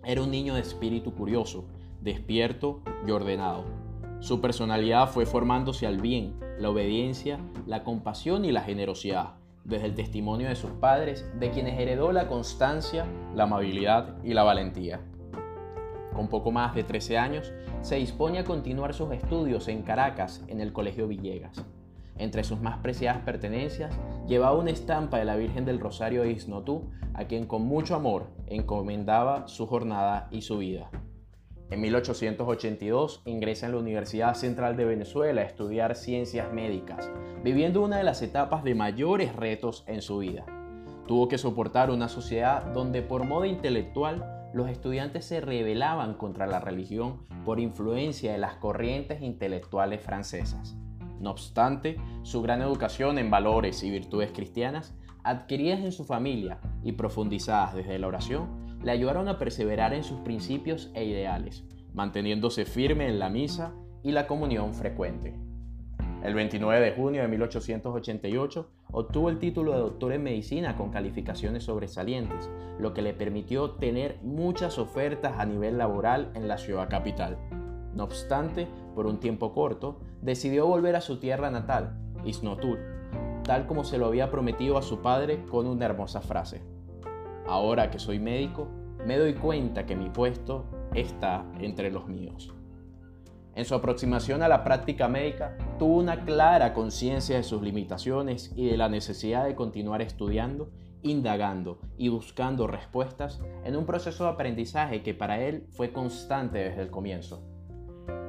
Era 0.05 0.21
un 0.21 0.31
niño 0.31 0.55
de 0.55 0.61
espíritu 0.61 1.13
curioso, 1.13 1.67
despierto 1.99 2.81
y 3.05 3.11
ordenado. 3.11 3.82
Su 4.23 4.39
personalidad 4.39 5.09
fue 5.09 5.25
formándose 5.25 5.85
al 5.85 5.99
bien, 5.99 6.39
la 6.57 6.69
obediencia, 6.69 7.39
la 7.67 7.83
compasión 7.83 8.45
y 8.45 8.53
la 8.53 8.61
generosidad, 8.61 9.33
desde 9.65 9.87
el 9.87 9.95
testimonio 9.95 10.47
de 10.47 10.55
sus 10.55 10.71
padres, 10.71 11.29
de 11.41 11.51
quienes 11.51 11.77
heredó 11.77 12.13
la 12.13 12.29
constancia, 12.29 13.05
la 13.35 13.43
amabilidad 13.43 14.15
y 14.23 14.33
la 14.33 14.43
valentía. 14.43 15.01
Con 16.13 16.29
poco 16.29 16.51
más 16.51 16.73
de 16.73 16.85
13 16.85 17.17
años, 17.17 17.51
se 17.81 17.97
dispone 17.97 18.39
a 18.39 18.45
continuar 18.45 18.93
sus 18.93 19.11
estudios 19.11 19.67
en 19.67 19.81
Caracas, 19.81 20.41
en 20.47 20.61
el 20.61 20.71
Colegio 20.71 21.05
Villegas. 21.09 21.65
Entre 22.17 22.45
sus 22.45 22.61
más 22.61 22.77
preciadas 22.77 23.23
pertenencias 23.23 23.93
llevaba 24.25 24.57
una 24.57 24.71
estampa 24.71 25.17
de 25.17 25.25
la 25.25 25.35
Virgen 25.35 25.65
del 25.65 25.81
Rosario 25.81 26.21
de 26.21 26.31
Isnotú, 26.31 26.89
a 27.13 27.25
quien 27.25 27.45
con 27.45 27.63
mucho 27.63 27.93
amor 27.93 28.27
encomendaba 28.47 29.49
su 29.49 29.67
jornada 29.67 30.29
y 30.31 30.43
su 30.43 30.59
vida. 30.59 30.89
En 31.69 31.81
1882 31.81 33.21
ingresa 33.25 33.65
en 33.65 33.71
la 33.71 33.79
Universidad 33.79 34.35
Central 34.35 34.77
de 34.77 34.85
Venezuela 34.85 35.41
a 35.41 35.45
estudiar 35.45 35.95
ciencias 35.95 36.53
médicas, 36.53 37.11
viviendo 37.43 37.81
una 37.81 37.97
de 37.97 38.03
las 38.03 38.21
etapas 38.21 38.63
de 38.63 38.75
mayores 38.75 39.35
retos 39.35 39.83
en 39.87 40.01
su 40.01 40.19
vida. 40.19 40.45
Tuvo 41.07 41.27
que 41.27 41.37
soportar 41.37 41.89
una 41.89 42.09
sociedad 42.09 42.63
donde 42.73 43.01
por 43.01 43.25
modo 43.25 43.45
intelectual 43.45 44.49
los 44.53 44.69
estudiantes 44.69 45.25
se 45.25 45.41
rebelaban 45.41 46.13
contra 46.13 46.45
la 46.45 46.59
religión 46.59 47.25
por 47.43 47.59
influencia 47.59 48.31
de 48.31 48.37
las 48.37 48.55
corrientes 48.55 49.21
intelectuales 49.21 50.01
francesas. 50.01 50.77
No 51.19 51.31
obstante, 51.31 51.97
su 52.21 52.41
gran 52.41 52.61
educación 52.61 53.17
en 53.17 53.31
valores 53.31 53.83
y 53.83 53.89
virtudes 53.89 54.31
cristianas, 54.31 54.95
adquiridas 55.23 55.79
en 55.79 55.91
su 55.91 56.03
familia 56.03 56.59
y 56.83 56.91
profundizadas 56.91 57.73
desde 57.73 57.97
la 57.97 58.07
oración, 58.07 58.72
le 58.83 58.91
ayudaron 58.91 59.27
a 59.27 59.37
perseverar 59.37 59.93
en 59.93 60.03
sus 60.03 60.19
principios 60.19 60.91
e 60.93 61.05
ideales, 61.05 61.63
manteniéndose 61.93 62.65
firme 62.65 63.07
en 63.07 63.19
la 63.19 63.29
misa 63.29 63.73
y 64.03 64.11
la 64.11 64.27
comunión 64.27 64.73
frecuente. 64.73 65.33
El 66.23 66.35
29 66.35 66.85
de 66.85 66.91
junio 66.93 67.21
de 67.21 67.27
1888 67.27 68.69
obtuvo 68.91 69.29
el 69.29 69.39
título 69.39 69.73
de 69.73 69.79
doctor 69.79 70.13
en 70.13 70.23
medicina 70.23 70.77
con 70.77 70.89
calificaciones 70.89 71.65
sobresalientes, 71.65 72.49
lo 72.79 72.93
que 72.93 73.01
le 73.01 73.13
permitió 73.13 73.71
tener 73.71 74.19
muchas 74.21 74.77
ofertas 74.77 75.33
a 75.37 75.45
nivel 75.45 75.77
laboral 75.77 76.31
en 76.35 76.47
la 76.47 76.57
ciudad 76.57 76.89
capital. 76.89 77.37
No 77.93 78.05
obstante, 78.05 78.67
por 78.95 79.05
un 79.05 79.19
tiempo 79.19 79.53
corto, 79.53 79.99
decidió 80.21 80.65
volver 80.65 80.95
a 80.95 81.01
su 81.01 81.19
tierra 81.19 81.51
natal, 81.51 81.97
Isnotur, 82.23 82.79
tal 83.43 83.67
como 83.67 83.83
se 83.83 83.97
lo 83.97 84.05
había 84.05 84.31
prometido 84.31 84.77
a 84.77 84.81
su 84.81 85.01
padre 85.01 85.43
con 85.45 85.67
una 85.67 85.85
hermosa 85.85 86.21
frase. 86.21 86.72
Ahora 87.53 87.91
que 87.91 87.99
soy 87.99 88.17
médico, 88.17 88.67
me 89.05 89.15
doy 89.15 89.35
cuenta 89.35 89.85
que 89.85 89.95
mi 89.95 90.09
puesto 90.09 90.65
está 90.95 91.45
entre 91.59 91.91
los 91.91 92.07
míos. 92.07 92.51
En 93.53 93.63
su 93.63 93.75
aproximación 93.75 94.41
a 94.41 94.47
la 94.47 94.63
práctica 94.63 95.07
médica, 95.07 95.55
tuvo 95.77 95.97
una 95.97 96.25
clara 96.25 96.73
conciencia 96.73 97.37
de 97.37 97.43
sus 97.43 97.61
limitaciones 97.61 98.51
y 98.55 98.65
de 98.65 98.75
la 98.75 98.89
necesidad 98.89 99.45
de 99.45 99.53
continuar 99.53 100.01
estudiando, 100.01 100.71
indagando 101.03 101.77
y 101.95 102.07
buscando 102.07 102.65
respuestas 102.65 103.39
en 103.63 103.75
un 103.75 103.85
proceso 103.85 104.23
de 104.23 104.31
aprendizaje 104.31 105.03
que 105.03 105.13
para 105.13 105.39
él 105.39 105.67
fue 105.73 105.93
constante 105.93 106.57
desde 106.57 106.81
el 106.81 106.89
comienzo. 106.89 107.43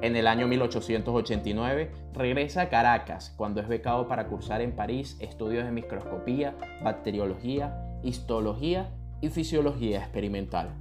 En 0.02 0.16
el 0.16 0.26
año 0.26 0.46
1889 0.48 1.90
regresa 2.12 2.60
a 2.60 2.68
Caracas 2.68 3.32
cuando 3.38 3.62
es 3.62 3.68
becado 3.68 4.06
para 4.06 4.26
cursar 4.26 4.60
en 4.60 4.76
París 4.76 5.16
estudios 5.18 5.64
de 5.64 5.70
microscopía, 5.70 6.54
bacteriología, 6.82 7.98
histología 8.02 8.92
fisiología 9.30 9.98
experimental. 9.98 10.74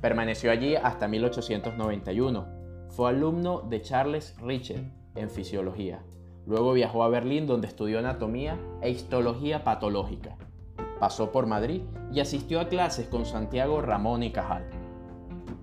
Permaneció 0.00 0.50
allí 0.50 0.76
hasta 0.76 1.08
1891. 1.08 2.46
Fue 2.90 3.08
alumno 3.08 3.62
de 3.62 3.82
Charles 3.82 4.36
Richet 4.40 4.84
en 5.14 5.30
fisiología. 5.30 6.02
Luego 6.46 6.72
viajó 6.72 7.02
a 7.02 7.08
Berlín 7.08 7.46
donde 7.46 7.66
estudió 7.66 7.98
anatomía 7.98 8.58
e 8.80 8.90
histología 8.90 9.64
patológica. 9.64 10.36
Pasó 11.00 11.32
por 11.32 11.46
Madrid 11.46 11.82
y 12.12 12.20
asistió 12.20 12.60
a 12.60 12.68
clases 12.68 13.08
con 13.08 13.26
Santiago 13.26 13.82
Ramón 13.82 14.22
y 14.22 14.30
Cajal. 14.30 14.64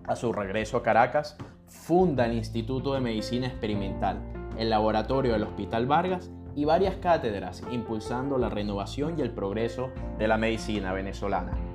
A 0.06 0.16
su 0.16 0.34
regreso 0.34 0.78
a 0.78 0.84
Caracas, 0.84 1.38
funda 1.66 2.26
el 2.26 2.34
Instituto 2.34 2.94
de 2.94 3.00
Medicina 3.00 3.48
Experimental, 3.48 4.20
el 4.58 4.70
laboratorio 4.70 5.34
del 5.34 5.44
Hospital 5.44 5.86
Vargas 5.86 6.30
y 6.56 6.66
varias 6.66 6.98
cátedras 6.98 7.64
impulsando 7.72 8.38
la 8.38 8.50
renovación 8.50 9.18
y 9.18 9.22
el 9.22 9.32
progreso 9.32 9.90
de 10.20 10.28
la 10.28 10.38
medicina 10.38 10.94
venezolana. 10.94 11.73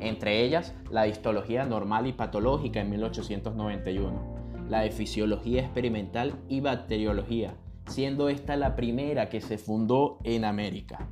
Entre 0.00 0.42
ellas, 0.42 0.74
la 0.90 1.06
histología 1.06 1.66
normal 1.66 2.06
y 2.06 2.12
patológica 2.12 2.80
en 2.80 2.90
1891, 2.90 4.66
la 4.68 4.80
de 4.80 4.90
fisiología 4.90 5.60
experimental 5.60 6.34
y 6.48 6.60
bacteriología, 6.60 7.54
siendo 7.86 8.28
esta 8.28 8.56
la 8.56 8.76
primera 8.76 9.28
que 9.28 9.40
se 9.40 9.58
fundó 9.58 10.18
en 10.24 10.44
América. 10.44 11.10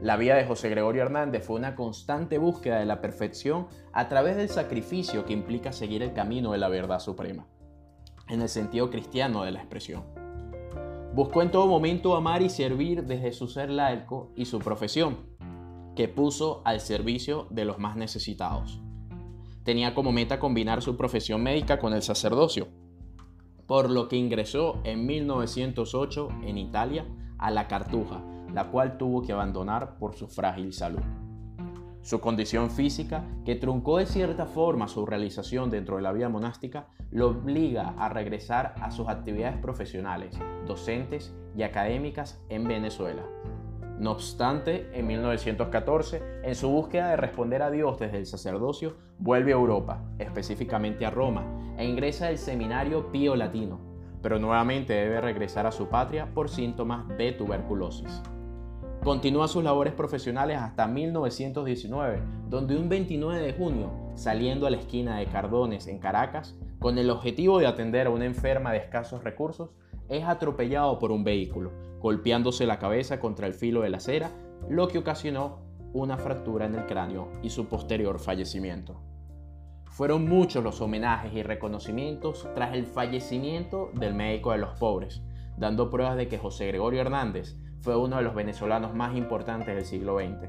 La 0.00 0.16
vida 0.16 0.34
de 0.34 0.44
José 0.44 0.68
Gregorio 0.68 1.02
Hernández 1.02 1.46
fue 1.46 1.56
una 1.56 1.76
constante 1.76 2.36
búsqueda 2.36 2.78
de 2.78 2.84
la 2.84 3.00
perfección 3.00 3.68
a 3.92 4.08
través 4.08 4.36
del 4.36 4.50
sacrificio 4.50 5.24
que 5.24 5.32
implica 5.32 5.72
seguir 5.72 6.02
el 6.02 6.12
camino 6.12 6.52
de 6.52 6.58
la 6.58 6.68
verdad 6.68 6.98
suprema, 6.98 7.46
en 8.28 8.42
el 8.42 8.48
sentido 8.50 8.90
cristiano 8.90 9.44
de 9.44 9.52
la 9.52 9.60
expresión. 9.60 10.04
Buscó 11.14 11.42
en 11.42 11.52
todo 11.52 11.68
momento 11.68 12.16
amar 12.16 12.42
y 12.42 12.50
servir 12.50 13.04
desde 13.04 13.32
su 13.32 13.46
ser 13.46 13.70
laico 13.70 14.32
y 14.34 14.46
su 14.46 14.58
profesión, 14.58 15.16
que 15.94 16.08
puso 16.08 16.62
al 16.64 16.80
servicio 16.80 17.46
de 17.50 17.64
los 17.64 17.78
más 17.78 17.96
necesitados. 17.96 18.80
Tenía 19.62 19.94
como 19.94 20.12
meta 20.12 20.38
combinar 20.38 20.82
su 20.82 20.96
profesión 20.96 21.42
médica 21.42 21.78
con 21.78 21.94
el 21.94 22.02
sacerdocio, 22.02 22.68
por 23.66 23.90
lo 23.90 24.08
que 24.08 24.16
ingresó 24.16 24.80
en 24.84 25.06
1908 25.06 26.28
en 26.44 26.58
Italia 26.58 27.06
a 27.38 27.50
la 27.50 27.66
Cartuja, 27.66 28.22
la 28.52 28.70
cual 28.70 28.98
tuvo 28.98 29.22
que 29.22 29.32
abandonar 29.32 29.98
por 29.98 30.14
su 30.14 30.28
frágil 30.28 30.72
salud. 30.72 31.02
Su 32.02 32.20
condición 32.20 32.70
física, 32.70 33.24
que 33.46 33.54
truncó 33.54 33.96
de 33.96 34.04
cierta 34.04 34.44
forma 34.44 34.88
su 34.88 35.06
realización 35.06 35.70
dentro 35.70 35.96
de 35.96 36.02
la 36.02 36.12
vida 36.12 36.28
monástica, 36.28 36.88
lo 37.10 37.28
obliga 37.28 37.94
a 37.96 38.10
regresar 38.10 38.74
a 38.82 38.90
sus 38.90 39.08
actividades 39.08 39.56
profesionales, 39.56 40.38
docentes 40.66 41.34
y 41.56 41.62
académicas 41.62 42.44
en 42.50 42.64
Venezuela. 42.64 43.22
No 43.98 44.10
obstante, 44.10 44.90
en 44.92 45.06
1914, 45.06 46.40
en 46.42 46.54
su 46.56 46.68
búsqueda 46.68 47.10
de 47.10 47.16
responder 47.16 47.62
a 47.62 47.70
Dios 47.70 47.98
desde 47.98 48.18
el 48.18 48.26
sacerdocio, 48.26 48.96
vuelve 49.18 49.52
a 49.52 49.56
Europa, 49.56 50.02
específicamente 50.18 51.06
a 51.06 51.10
Roma, 51.10 51.44
e 51.78 51.86
ingresa 51.86 52.26
al 52.26 52.38
seminario 52.38 53.12
Pío 53.12 53.36
Latino, 53.36 53.78
pero 54.20 54.40
nuevamente 54.40 54.94
debe 54.94 55.20
regresar 55.20 55.66
a 55.66 55.72
su 55.72 55.88
patria 55.88 56.28
por 56.34 56.48
síntomas 56.48 57.06
de 57.16 57.32
tuberculosis. 57.32 58.20
Continúa 59.04 59.46
sus 59.46 59.62
labores 59.62 59.92
profesionales 59.92 60.58
hasta 60.58 60.88
1919, 60.88 62.22
donde 62.48 62.76
un 62.76 62.88
29 62.88 63.40
de 63.40 63.52
junio 63.52 63.92
saliendo 64.14 64.66
a 64.66 64.70
la 64.70 64.78
esquina 64.78 65.18
de 65.18 65.26
Cardones 65.26 65.86
en 65.86 65.98
Caracas 65.98 66.58
con 66.78 66.98
el 66.98 67.10
objetivo 67.10 67.58
de 67.58 67.66
atender 67.66 68.06
a 68.06 68.10
una 68.10 68.24
enferma 68.24 68.72
de 68.72 68.78
escasos 68.78 69.22
recursos, 69.22 69.70
es 70.08 70.24
atropellado 70.24 70.98
por 70.98 71.12
un 71.12 71.24
vehículo, 71.24 71.72
golpeándose 72.00 72.66
la 72.66 72.78
cabeza 72.78 73.20
contra 73.20 73.46
el 73.46 73.54
filo 73.54 73.82
de 73.82 73.90
la 73.90 73.96
acera, 73.96 74.30
lo 74.68 74.88
que 74.88 74.98
ocasionó 74.98 75.58
una 75.92 76.18
fractura 76.18 76.66
en 76.66 76.74
el 76.74 76.86
cráneo 76.86 77.28
y 77.42 77.50
su 77.50 77.66
posterior 77.66 78.18
fallecimiento. 78.18 79.00
Fueron 79.84 80.28
muchos 80.28 80.64
los 80.64 80.80
homenajes 80.80 81.32
y 81.32 81.42
reconocimientos 81.42 82.48
tras 82.54 82.74
el 82.74 82.84
fallecimiento 82.84 83.90
del 83.94 84.12
médico 84.12 84.50
de 84.50 84.58
los 84.58 84.76
pobres, 84.78 85.22
dando 85.56 85.88
pruebas 85.88 86.16
de 86.16 86.26
que 86.26 86.38
José 86.38 86.66
Gregorio 86.66 87.00
Hernández 87.00 87.56
fue 87.80 87.96
uno 87.96 88.16
de 88.16 88.22
los 88.22 88.34
venezolanos 88.34 88.92
más 88.92 89.16
importantes 89.16 89.74
del 89.74 89.84
siglo 89.84 90.18
XX. 90.18 90.48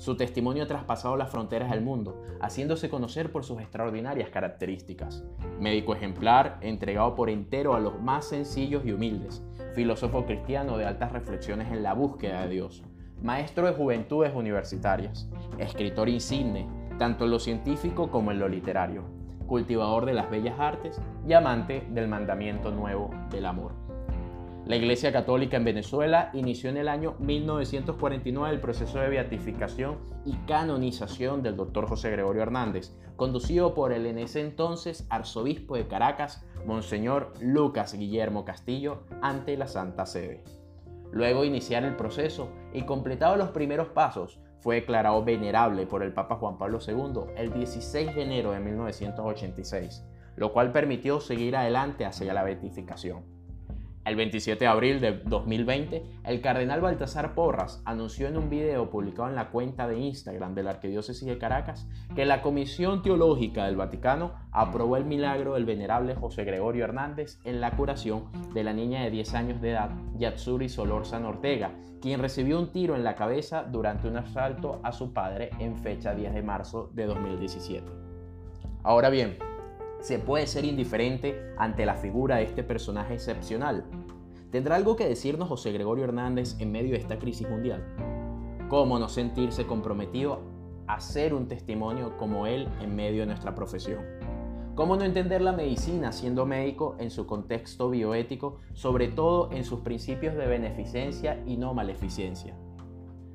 Su 0.00 0.16
testimonio 0.16 0.62
ha 0.62 0.66
traspasado 0.66 1.14
las 1.18 1.28
fronteras 1.28 1.70
del 1.70 1.82
mundo, 1.82 2.22
haciéndose 2.40 2.88
conocer 2.88 3.30
por 3.30 3.44
sus 3.44 3.60
extraordinarias 3.60 4.30
características. 4.30 5.22
Médico 5.58 5.94
ejemplar, 5.94 6.56
entregado 6.62 7.14
por 7.14 7.28
entero 7.28 7.74
a 7.74 7.80
los 7.80 8.00
más 8.00 8.24
sencillos 8.24 8.82
y 8.86 8.92
humildes, 8.92 9.42
filósofo 9.74 10.24
cristiano 10.24 10.78
de 10.78 10.86
altas 10.86 11.12
reflexiones 11.12 11.70
en 11.70 11.82
la 11.82 11.92
búsqueda 11.92 12.40
de 12.40 12.48
Dios, 12.48 12.82
maestro 13.20 13.66
de 13.66 13.74
juventudes 13.74 14.34
universitarias, 14.34 15.28
escritor 15.58 16.08
insigne, 16.08 16.66
tanto 16.98 17.26
en 17.26 17.32
lo 17.32 17.38
científico 17.38 18.10
como 18.10 18.30
en 18.30 18.38
lo 18.38 18.48
literario, 18.48 19.04
cultivador 19.46 20.06
de 20.06 20.14
las 20.14 20.30
bellas 20.30 20.58
artes 20.58 20.98
y 21.28 21.34
amante 21.34 21.86
del 21.90 22.08
mandamiento 22.08 22.70
nuevo 22.70 23.10
del 23.30 23.44
amor. 23.44 23.89
La 24.70 24.76
Iglesia 24.76 25.10
Católica 25.10 25.56
en 25.56 25.64
Venezuela 25.64 26.30
inició 26.32 26.70
en 26.70 26.76
el 26.76 26.86
año 26.86 27.16
1949 27.18 28.54
el 28.54 28.60
proceso 28.60 29.00
de 29.00 29.08
beatificación 29.08 29.98
y 30.24 30.34
canonización 30.46 31.42
del 31.42 31.56
doctor 31.56 31.88
José 31.88 32.12
Gregorio 32.12 32.42
Hernández, 32.42 32.96
conducido 33.16 33.74
por 33.74 33.92
el 33.92 34.06
en 34.06 34.18
ese 34.18 34.40
entonces 34.40 35.08
arzobispo 35.10 35.74
de 35.74 35.88
Caracas, 35.88 36.46
Monseñor 36.66 37.32
Lucas 37.40 37.94
Guillermo 37.94 38.44
Castillo, 38.44 39.02
ante 39.22 39.56
la 39.56 39.66
Santa 39.66 40.06
Sede. 40.06 40.44
Luego 41.10 41.40
de 41.40 41.48
iniciar 41.48 41.82
el 41.82 41.96
proceso 41.96 42.52
y 42.72 42.82
completado 42.82 43.34
los 43.34 43.48
primeros 43.48 43.88
pasos, 43.88 44.38
fue 44.60 44.76
declarado 44.76 45.24
venerable 45.24 45.84
por 45.86 46.04
el 46.04 46.12
Papa 46.12 46.36
Juan 46.36 46.58
Pablo 46.58 46.78
II 46.86 47.32
el 47.36 47.52
16 47.52 48.14
de 48.14 48.22
enero 48.22 48.52
de 48.52 48.60
1986, 48.60 50.04
lo 50.36 50.52
cual 50.52 50.70
permitió 50.70 51.18
seguir 51.18 51.56
adelante 51.56 52.04
hacia 52.04 52.32
la 52.32 52.44
beatificación. 52.44 53.39
El 54.06 54.16
27 54.16 54.64
de 54.64 54.66
abril 54.66 54.98
de 54.98 55.12
2020, 55.12 56.02
el 56.24 56.40
cardenal 56.40 56.80
Baltasar 56.80 57.34
Porras 57.34 57.82
anunció 57.84 58.28
en 58.28 58.38
un 58.38 58.48
video 58.48 58.88
publicado 58.88 59.28
en 59.28 59.34
la 59.34 59.50
cuenta 59.50 59.86
de 59.86 59.98
Instagram 59.98 60.54
de 60.54 60.62
la 60.62 60.70
Arquidiócesis 60.70 61.28
de 61.28 61.36
Caracas 61.36 61.86
que 62.14 62.24
la 62.24 62.40
Comisión 62.40 63.02
Teológica 63.02 63.66
del 63.66 63.76
Vaticano 63.76 64.32
aprobó 64.52 64.96
el 64.96 65.04
milagro 65.04 65.52
del 65.52 65.66
venerable 65.66 66.14
José 66.14 66.44
Gregorio 66.44 66.84
Hernández 66.84 67.38
en 67.44 67.60
la 67.60 67.72
curación 67.72 68.24
de 68.54 68.64
la 68.64 68.72
niña 68.72 69.02
de 69.02 69.10
10 69.10 69.34
años 69.34 69.60
de 69.60 69.72
edad, 69.72 69.90
Yatsuri 70.16 70.70
Solórzano 70.70 71.28
Ortega, 71.28 71.72
quien 72.00 72.20
recibió 72.20 72.58
un 72.58 72.72
tiro 72.72 72.96
en 72.96 73.04
la 73.04 73.16
cabeza 73.16 73.64
durante 73.64 74.08
un 74.08 74.16
asalto 74.16 74.80
a 74.82 74.92
su 74.92 75.12
padre 75.12 75.50
en 75.58 75.76
fecha 75.76 76.14
10 76.14 76.32
de 76.32 76.42
marzo 76.42 76.90
de 76.94 77.04
2017. 77.04 77.86
Ahora 78.82 79.10
bien, 79.10 79.36
se 80.00 80.18
puede 80.18 80.46
ser 80.46 80.64
indiferente 80.64 81.54
ante 81.58 81.86
la 81.86 81.94
figura 81.94 82.36
de 82.36 82.44
este 82.44 82.62
personaje 82.62 83.14
excepcional. 83.14 83.84
¿Tendrá 84.50 84.76
algo 84.76 84.96
que 84.96 85.06
decirnos 85.06 85.48
José 85.48 85.72
Gregorio 85.72 86.04
Hernández 86.04 86.56
en 86.58 86.72
medio 86.72 86.92
de 86.92 86.98
esta 86.98 87.18
crisis 87.18 87.48
mundial? 87.48 87.84
¿Cómo 88.68 88.98
no 88.98 89.08
sentirse 89.08 89.66
comprometido 89.66 90.40
a 90.86 91.00
ser 91.00 91.34
un 91.34 91.46
testimonio 91.46 92.16
como 92.16 92.46
él 92.46 92.68
en 92.80 92.96
medio 92.96 93.20
de 93.20 93.26
nuestra 93.26 93.54
profesión? 93.54 94.04
¿Cómo 94.74 94.96
no 94.96 95.04
entender 95.04 95.42
la 95.42 95.52
medicina 95.52 96.10
siendo 96.10 96.46
médico 96.46 96.96
en 96.98 97.10
su 97.10 97.26
contexto 97.26 97.90
bioético, 97.90 98.58
sobre 98.72 99.08
todo 99.08 99.50
en 99.52 99.64
sus 99.64 99.80
principios 99.80 100.34
de 100.34 100.46
beneficencia 100.46 101.42
y 101.46 101.56
no 101.56 101.74
maleficencia? 101.74 102.56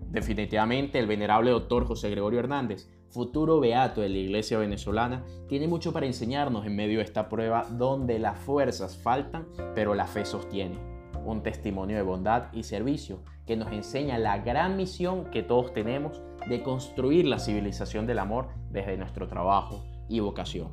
Definitivamente 0.09 0.97
el 0.97 1.07
venerable 1.07 1.51
doctor 1.51 1.85
José 1.85 2.09
Gregorio 2.09 2.39
Hernández 2.39 2.89
futuro 3.09 3.59
beato 3.59 4.01
de 4.01 4.09
la 4.09 4.17
iglesia 4.17 4.57
venezolana, 4.57 5.23
tiene 5.47 5.67
mucho 5.67 5.93
para 5.93 6.05
enseñarnos 6.05 6.65
en 6.65 6.75
medio 6.75 6.99
de 6.99 7.05
esta 7.05 7.29
prueba 7.29 7.65
donde 7.69 8.19
las 8.19 8.37
fuerzas 8.39 8.97
faltan, 8.97 9.47
pero 9.73 9.95
la 9.95 10.07
fe 10.07 10.25
sostiene. 10.25 10.77
Un 11.23 11.41
testimonio 11.41 11.95
de 11.95 12.03
bondad 12.03 12.51
y 12.53 12.63
servicio 12.63 13.19
que 13.45 13.55
nos 13.55 13.71
enseña 13.71 14.17
la 14.17 14.39
gran 14.39 14.77
misión 14.77 15.25
que 15.31 15.43
todos 15.43 15.73
tenemos 15.73 16.21
de 16.47 16.61
construir 16.61 17.25
la 17.25 17.39
civilización 17.39 18.05
del 18.05 18.19
amor 18.19 18.49
desde 18.69 18.97
nuestro 18.97 19.27
trabajo 19.27 19.83
y 20.09 20.19
vocación. 20.19 20.69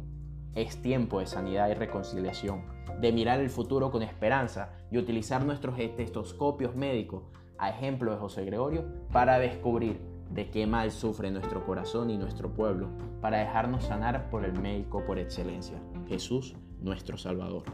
Es 0.55 0.83
tiempo 0.83 1.21
de 1.21 1.27
sanidad 1.27 1.71
y 1.71 1.75
reconciliación, 1.75 2.65
de 3.01 3.13
mirar 3.13 3.41
el 3.41 3.49
futuro 3.49 3.91
con 3.91 4.03
esperanza 4.03 4.75
y 4.91 4.99
utilizar 4.99 5.45
nuestros 5.45 5.79
estetoscopios 5.79 6.77
médicos, 6.77 7.23
a 7.59 7.71
ejemplo 7.71 8.11
de 8.11 8.19
José 8.19 8.45
Gregorio, 8.45 8.85
para 9.13 9.39
descubrir 9.39 10.12
de 10.35 10.51
qué 10.51 10.67
mal 10.67 10.91
sufre 10.91 11.31
nuestro 11.31 11.65
corazón 11.65 12.11
y 12.11 12.19
nuestro 12.19 12.53
pueblo, 12.55 12.89
para 13.21 13.39
dejarnos 13.39 13.85
sanar 13.85 14.31
por 14.31 14.45
el 14.45 14.59
médico 14.59 15.05
por 15.05 15.19
excelencia, 15.19 15.79
Jesús 16.09 16.55
nuestro 16.81 17.17
Salvador. 17.17 17.65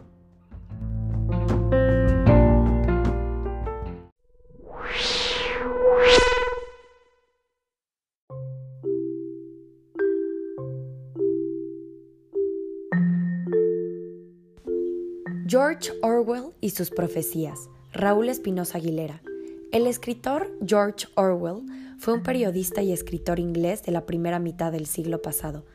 George 15.47 15.91
Orwell 16.03 16.53
y 16.61 16.71
sus 16.71 16.91
profecías. 16.91 17.71
Raúl 17.93 18.29
Espinosa 18.29 18.77
Aguilera. 18.77 19.23
El 19.71 19.87
escritor 19.87 20.51
George 20.67 21.09
Orwell 21.15 21.61
fue 21.99 22.15
un 22.15 22.23
periodista 22.23 22.81
y 22.81 22.91
escritor 22.91 23.39
inglés 23.39 23.83
de 23.83 23.93
la 23.93 24.07
primera 24.07 24.39
mitad 24.39 24.73
del 24.73 24.87
siglo 24.87 25.21
pasado. 25.21 25.67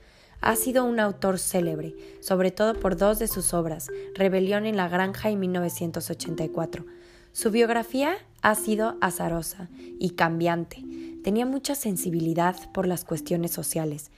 Ha 0.41 0.55
sido 0.55 0.83
un 0.83 0.99
autor 0.99 1.37
célebre, 1.37 1.93
sobre 2.19 2.49
todo 2.49 2.73
por 2.79 2.97
dos 2.97 3.19
de 3.19 3.27
sus 3.27 3.53
obras, 3.53 3.89
Rebelión 4.15 4.65
en 4.65 4.77
la 4.77 4.89
Granja 4.89 5.29
y 5.29 5.35
1984. 5.35 6.87
Su 7.33 7.51
biografía 7.51 8.15
ha 8.41 8.55
sido 8.55 8.97
azarosa 8.99 9.69
y 9.99 10.11
cambiante. 10.11 10.83
Tenía 11.23 11.45
mucha 11.45 11.75
sensibilidad 11.75 12.55
por 12.73 12.87
las 12.87 13.05
cuestiones 13.05 13.51
sociales. 13.51 14.09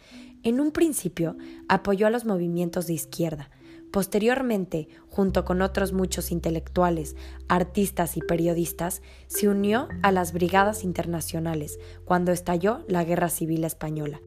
En 0.44 0.62
un 0.62 0.72
principio 0.72 1.36
apoyó 1.68 2.08
a 2.08 2.12
los 2.12 2.24
movimientos 2.24 2.88
de 2.88 2.94
izquierda, 2.94 3.50
Posteriormente, 3.92 4.88
junto 5.10 5.46
con 5.46 5.62
otros 5.62 5.94
muchos 5.94 6.32
intelectuales, 6.32 7.16
artistas 7.48 8.18
y 8.18 8.22
periodistas, 8.22 9.02
se 9.28 9.48
unió 9.48 9.88
a 10.04 10.12
las 10.12 10.34
Brigadas 10.34 10.84
Internacionales 10.84 11.80
cuando 12.04 12.32
estalló 12.32 12.84
la 12.88 13.04
Guerra 13.04 13.30
Civil 13.30 13.64
Española, 13.64 14.20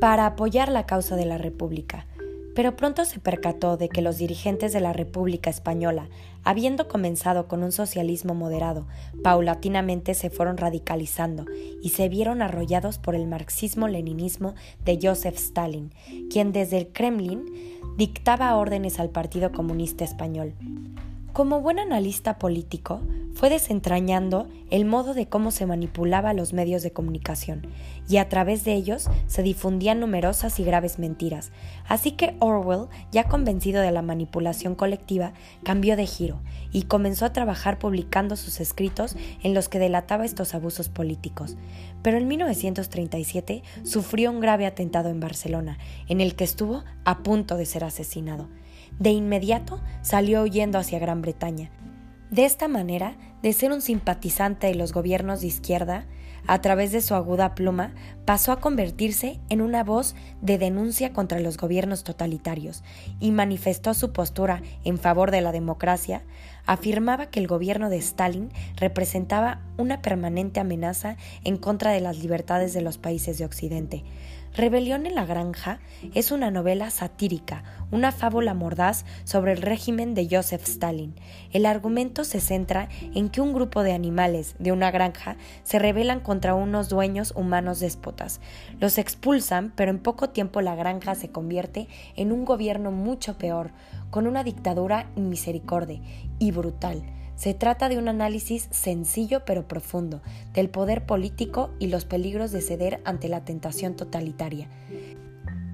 para 0.00 0.26
apoyar 0.26 0.70
la 0.70 0.86
causa 0.86 1.16
de 1.16 1.26
la 1.26 1.38
República 1.38 2.06
pero 2.54 2.76
pronto 2.76 3.04
se 3.04 3.20
percató 3.20 3.76
de 3.76 3.88
que 3.88 4.02
los 4.02 4.18
dirigentes 4.18 4.72
de 4.72 4.80
la 4.80 4.92
República 4.92 5.50
Española, 5.50 6.08
habiendo 6.44 6.88
comenzado 6.88 7.48
con 7.48 7.62
un 7.62 7.72
socialismo 7.72 8.34
moderado, 8.34 8.86
paulatinamente 9.22 10.14
se 10.14 10.30
fueron 10.30 10.56
radicalizando 10.56 11.46
y 11.82 11.90
se 11.90 12.08
vieron 12.08 12.42
arrollados 12.42 12.98
por 12.98 13.14
el 13.14 13.26
marxismo-leninismo 13.26 14.54
de 14.84 14.98
Joseph 15.02 15.36
Stalin, 15.36 15.92
quien 16.30 16.52
desde 16.52 16.78
el 16.78 16.88
Kremlin 16.88 17.44
dictaba 17.96 18.56
órdenes 18.56 19.00
al 19.00 19.10
Partido 19.10 19.52
Comunista 19.52 20.04
Español. 20.04 20.54
Como 21.34 21.60
buen 21.60 21.80
analista 21.80 22.38
político, 22.38 23.00
fue 23.34 23.50
desentrañando 23.50 24.46
el 24.70 24.84
modo 24.84 25.14
de 25.14 25.26
cómo 25.26 25.50
se 25.50 25.66
manipulaba 25.66 26.32
los 26.32 26.52
medios 26.52 26.84
de 26.84 26.92
comunicación, 26.92 27.66
y 28.08 28.18
a 28.18 28.28
través 28.28 28.62
de 28.62 28.74
ellos 28.74 29.10
se 29.26 29.42
difundían 29.42 29.98
numerosas 29.98 30.60
y 30.60 30.64
graves 30.64 31.00
mentiras. 31.00 31.50
Así 31.88 32.12
que 32.12 32.36
Orwell, 32.38 32.86
ya 33.10 33.24
convencido 33.24 33.82
de 33.82 33.90
la 33.90 34.00
manipulación 34.00 34.76
colectiva, 34.76 35.32
cambió 35.64 35.96
de 35.96 36.06
giro 36.06 36.40
y 36.70 36.84
comenzó 36.84 37.24
a 37.24 37.32
trabajar 37.32 37.80
publicando 37.80 38.36
sus 38.36 38.60
escritos 38.60 39.16
en 39.42 39.54
los 39.54 39.68
que 39.68 39.80
delataba 39.80 40.24
estos 40.24 40.54
abusos 40.54 40.88
políticos. 40.88 41.56
Pero 42.02 42.16
en 42.16 42.28
1937 42.28 43.64
sufrió 43.82 44.30
un 44.30 44.38
grave 44.38 44.66
atentado 44.66 45.08
en 45.08 45.18
Barcelona, 45.18 45.78
en 46.06 46.20
el 46.20 46.36
que 46.36 46.44
estuvo 46.44 46.84
a 47.04 47.24
punto 47.24 47.56
de 47.56 47.66
ser 47.66 47.82
asesinado. 47.82 48.46
De 48.98 49.10
inmediato 49.10 49.80
salió 50.02 50.42
huyendo 50.42 50.78
hacia 50.78 50.98
Gran 50.98 51.20
Bretaña. 51.22 51.70
De 52.30 52.44
esta 52.44 52.68
manera, 52.68 53.16
de 53.42 53.52
ser 53.52 53.72
un 53.72 53.80
simpatizante 53.80 54.66
de 54.66 54.74
los 54.74 54.92
gobiernos 54.92 55.40
de 55.40 55.48
izquierda, 55.48 56.06
a 56.46 56.60
través 56.60 56.92
de 56.92 57.00
su 57.00 57.14
aguda 57.14 57.54
pluma, 57.54 57.94
pasó 58.24 58.52
a 58.52 58.60
convertirse 58.60 59.40
en 59.48 59.60
una 59.62 59.82
voz 59.82 60.14
de 60.42 60.58
denuncia 60.58 61.12
contra 61.12 61.40
los 61.40 61.56
gobiernos 61.56 62.04
totalitarios 62.04 62.82
y 63.18 63.30
manifestó 63.30 63.94
su 63.94 64.12
postura 64.12 64.62
en 64.84 64.98
favor 64.98 65.30
de 65.30 65.40
la 65.40 65.52
democracia, 65.52 66.22
afirmaba 66.66 67.26
que 67.26 67.40
el 67.40 67.46
gobierno 67.46 67.88
de 67.88 67.96
Stalin 67.98 68.50
representaba 68.76 69.60
una 69.78 70.02
permanente 70.02 70.60
amenaza 70.60 71.16
en 71.44 71.56
contra 71.56 71.92
de 71.92 72.00
las 72.00 72.18
libertades 72.18 72.74
de 72.74 72.82
los 72.82 72.98
países 72.98 73.38
de 73.38 73.44
Occidente. 73.44 74.04
Rebelión 74.56 75.04
en 75.04 75.16
la 75.16 75.26
Granja 75.26 75.80
es 76.14 76.30
una 76.30 76.52
novela 76.52 76.88
satírica, 76.90 77.64
una 77.90 78.12
fábula 78.12 78.54
mordaz 78.54 79.04
sobre 79.24 79.50
el 79.50 79.60
régimen 79.60 80.14
de 80.14 80.28
Joseph 80.30 80.62
Stalin. 80.62 81.16
El 81.52 81.66
argumento 81.66 82.22
se 82.22 82.38
centra 82.40 82.88
en 83.16 83.30
que 83.30 83.40
un 83.40 83.52
grupo 83.52 83.82
de 83.82 83.92
animales 83.92 84.54
de 84.60 84.70
una 84.70 84.92
granja 84.92 85.36
se 85.64 85.80
rebelan 85.80 86.20
contra 86.20 86.54
unos 86.54 86.88
dueños 86.88 87.32
humanos 87.34 87.80
déspotas. 87.80 88.40
Los 88.78 88.96
expulsan, 88.98 89.72
pero 89.74 89.90
en 89.90 89.98
poco 89.98 90.30
tiempo 90.30 90.60
la 90.60 90.76
granja 90.76 91.16
se 91.16 91.30
convierte 91.30 91.88
en 92.14 92.30
un 92.30 92.44
gobierno 92.44 92.92
mucho 92.92 93.36
peor, 93.36 93.72
con 94.10 94.28
una 94.28 94.44
dictadura 94.44 95.10
inmisericordia 95.16 96.00
y 96.38 96.52
brutal. 96.52 97.02
Se 97.44 97.52
trata 97.52 97.90
de 97.90 97.98
un 97.98 98.08
análisis 98.08 98.68
sencillo 98.70 99.44
pero 99.44 99.68
profundo 99.68 100.22
del 100.54 100.70
poder 100.70 101.04
político 101.04 101.74
y 101.78 101.88
los 101.88 102.06
peligros 102.06 102.52
de 102.52 102.62
ceder 102.62 103.02
ante 103.04 103.28
la 103.28 103.44
tentación 103.44 103.96
totalitaria. 103.96 104.70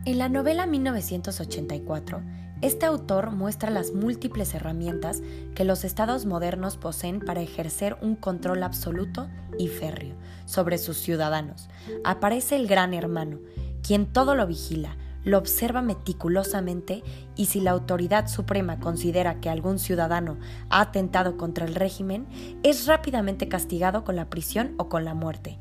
En 0.05 0.19
la 0.19 0.29
novela 0.29 0.67
1984, 0.67 2.23
este 2.61 2.87
autor 2.87 3.31
muestra 3.31 3.71
las 3.71 3.93
múltiples 3.93 4.53
herramientas 4.53 5.23
que 5.55 5.65
los 5.65 5.85
estados 5.85 6.27
modernos 6.27 6.77
poseen 6.77 7.21
para 7.21 7.41
ejercer 7.41 7.97
un 8.03 8.17
control 8.17 8.65
absoluto 8.65 9.29
y 9.57 9.69
férreo 9.69 10.17
sobre 10.47 10.77
sus 10.77 10.97
ciudadanos. 10.97 11.69
Aparece 12.03 12.57
el 12.57 12.67
gran 12.67 12.95
hermano, 12.95 13.39
quien 13.81 14.07
todo 14.07 14.35
lo 14.35 14.49
vigila, 14.49 14.97
lo 15.25 15.39
observa 15.39 15.83
meticulosamente 15.83 17.03
y 17.37 17.47
si 17.47 17.61
la 17.61 17.73
autoridad 17.73 18.29
suprema 18.29 18.81
considera 18.81 19.41
que 19.41 19.51
algún 19.51 19.79
ciudadano 19.79 20.39
ha 20.69 20.81
atentado 20.81 21.37
contra 21.37 21.67
el 21.67 21.75
régimen, 21.75 22.27
es 22.63 22.87
rápidamente 22.87 23.49
castigado 23.49 24.05
con 24.05 24.17
la 24.17 24.31
prisión 24.31 24.75
o 24.79 24.89
con 24.89 25.05
la 25.05 25.15
muerte. 25.15 25.59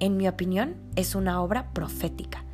En 0.00 0.16
mi 0.16 0.28
opinión, 0.28 0.76
es 0.96 1.14
una 1.14 1.42
obra 1.42 1.70
profética. 1.72 2.44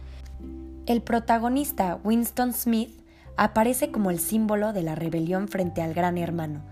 El 0.86 1.02
protagonista, 1.02 1.98
Winston 2.04 2.52
Smith, 2.52 2.90
aparece 3.36 3.90
como 3.90 4.10
el 4.10 4.18
símbolo 4.18 4.72
de 4.72 4.82
la 4.82 4.94
rebelión 4.94 5.48
frente 5.48 5.82
al 5.82 5.94
gran 5.94 6.18
hermano, 6.18 6.62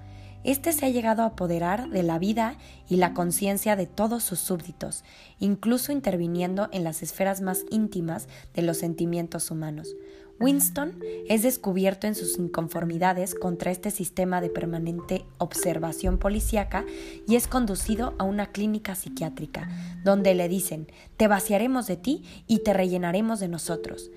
este 0.45 0.73
se 0.73 0.87
ha 0.87 0.91
llegado 0.91 1.23
a 1.23 1.27
apoderar 1.27 1.89
de 1.91 2.03
la 2.03 2.19
vida 2.19 2.57
y 2.89 2.97
la 2.97 3.15
conciencia 3.15 3.77
de 3.77 3.87
todos 3.87 4.23
sus 4.23 4.39
súbditos, 4.39 5.05
incluso 5.39 5.93
interviniendo 5.93 6.69
en 6.73 6.85
las 6.85 7.03
esferas 7.03 7.41
más 7.41 7.65
íntimas 7.71 8.29
de 8.55 8.63
los 8.63 8.79
sentimientos 8.79 9.51
humanos. 9.51 9.95
Winston 10.41 10.99
es 11.29 11.43
descubierto 11.43 12.09
en 12.09 12.17
sus 12.17 12.37
inconformidades 12.37 13.35
contra 13.35 13.71
este 13.71 13.93
sistema 13.93 14.41
de 14.41 14.51
permanente 14.51 15.25
observación 15.39 16.19
policíaca 16.19 16.85
y 17.29 17.37
es 17.37 17.47
conducido 17.47 18.15
a 18.19 18.25
una 18.25 18.51
clínica 18.51 18.97
psiquiátrica, 18.97 19.69
donde 20.03 20.35
le 20.35 20.49
dicen, 20.49 20.89
te 21.17 21.29
vaciaremos 21.29 21.87
de 21.87 21.97
ti 21.97 22.25
y 22.49 22.61
te 22.61 22.73
rellenaremos 22.73 23.39
de 23.39 23.49
nosotros. 23.49 24.11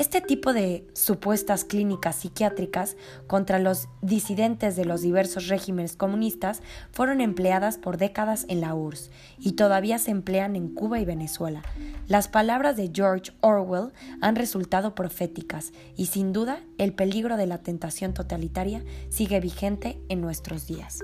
Este 0.00 0.22
tipo 0.22 0.54
de 0.54 0.86
supuestas 0.94 1.66
clínicas 1.66 2.16
psiquiátricas 2.16 2.96
contra 3.26 3.58
los 3.58 3.86
disidentes 4.00 4.74
de 4.74 4.86
los 4.86 5.02
diversos 5.02 5.48
regímenes 5.48 5.94
comunistas 5.94 6.62
fueron 6.90 7.20
empleadas 7.20 7.76
por 7.76 7.98
décadas 7.98 8.46
en 8.48 8.62
la 8.62 8.74
URSS 8.74 9.10
y 9.38 9.52
todavía 9.52 9.98
se 9.98 10.10
emplean 10.10 10.56
en 10.56 10.72
Cuba 10.72 11.00
y 11.00 11.04
Venezuela. 11.04 11.60
Las 12.08 12.28
palabras 12.28 12.78
de 12.78 12.90
George 12.94 13.32
Orwell 13.42 13.92
han 14.22 14.36
resultado 14.36 14.94
proféticas 14.94 15.74
y 15.96 16.06
sin 16.06 16.32
duda 16.32 16.62
el 16.78 16.94
peligro 16.94 17.36
de 17.36 17.46
la 17.46 17.58
tentación 17.58 18.14
totalitaria 18.14 18.82
sigue 19.10 19.38
vigente 19.38 20.00
en 20.08 20.22
nuestros 20.22 20.66
días. 20.66 21.00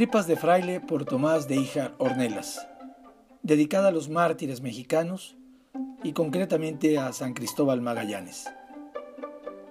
Tripas 0.00 0.26
de 0.26 0.36
fraile 0.36 0.80
por 0.80 1.04
Tomás 1.04 1.46
de 1.46 1.56
Híjar 1.56 1.94
Ornelas, 1.98 2.66
dedicada 3.42 3.88
a 3.88 3.90
los 3.90 4.08
mártires 4.08 4.62
mexicanos 4.62 5.36
y 6.02 6.14
concretamente 6.14 6.96
a 6.96 7.12
San 7.12 7.34
Cristóbal 7.34 7.82
Magallanes. 7.82 8.50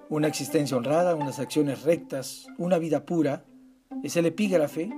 Una 0.08 0.28
existencia 0.28 0.76
honrada, 0.76 1.16
unas 1.16 1.40
acciones 1.40 1.82
rectas, 1.82 2.46
una 2.58 2.78
vida 2.78 3.04
pura, 3.04 3.44
es 4.04 4.16
el 4.16 4.24
epígrafe 4.24 4.88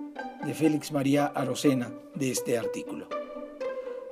de 0.44 0.52
Félix 0.52 0.92
María 0.92 1.24
Arocena 1.24 1.90
de 2.14 2.30
este 2.30 2.58
artículo. 2.58 3.08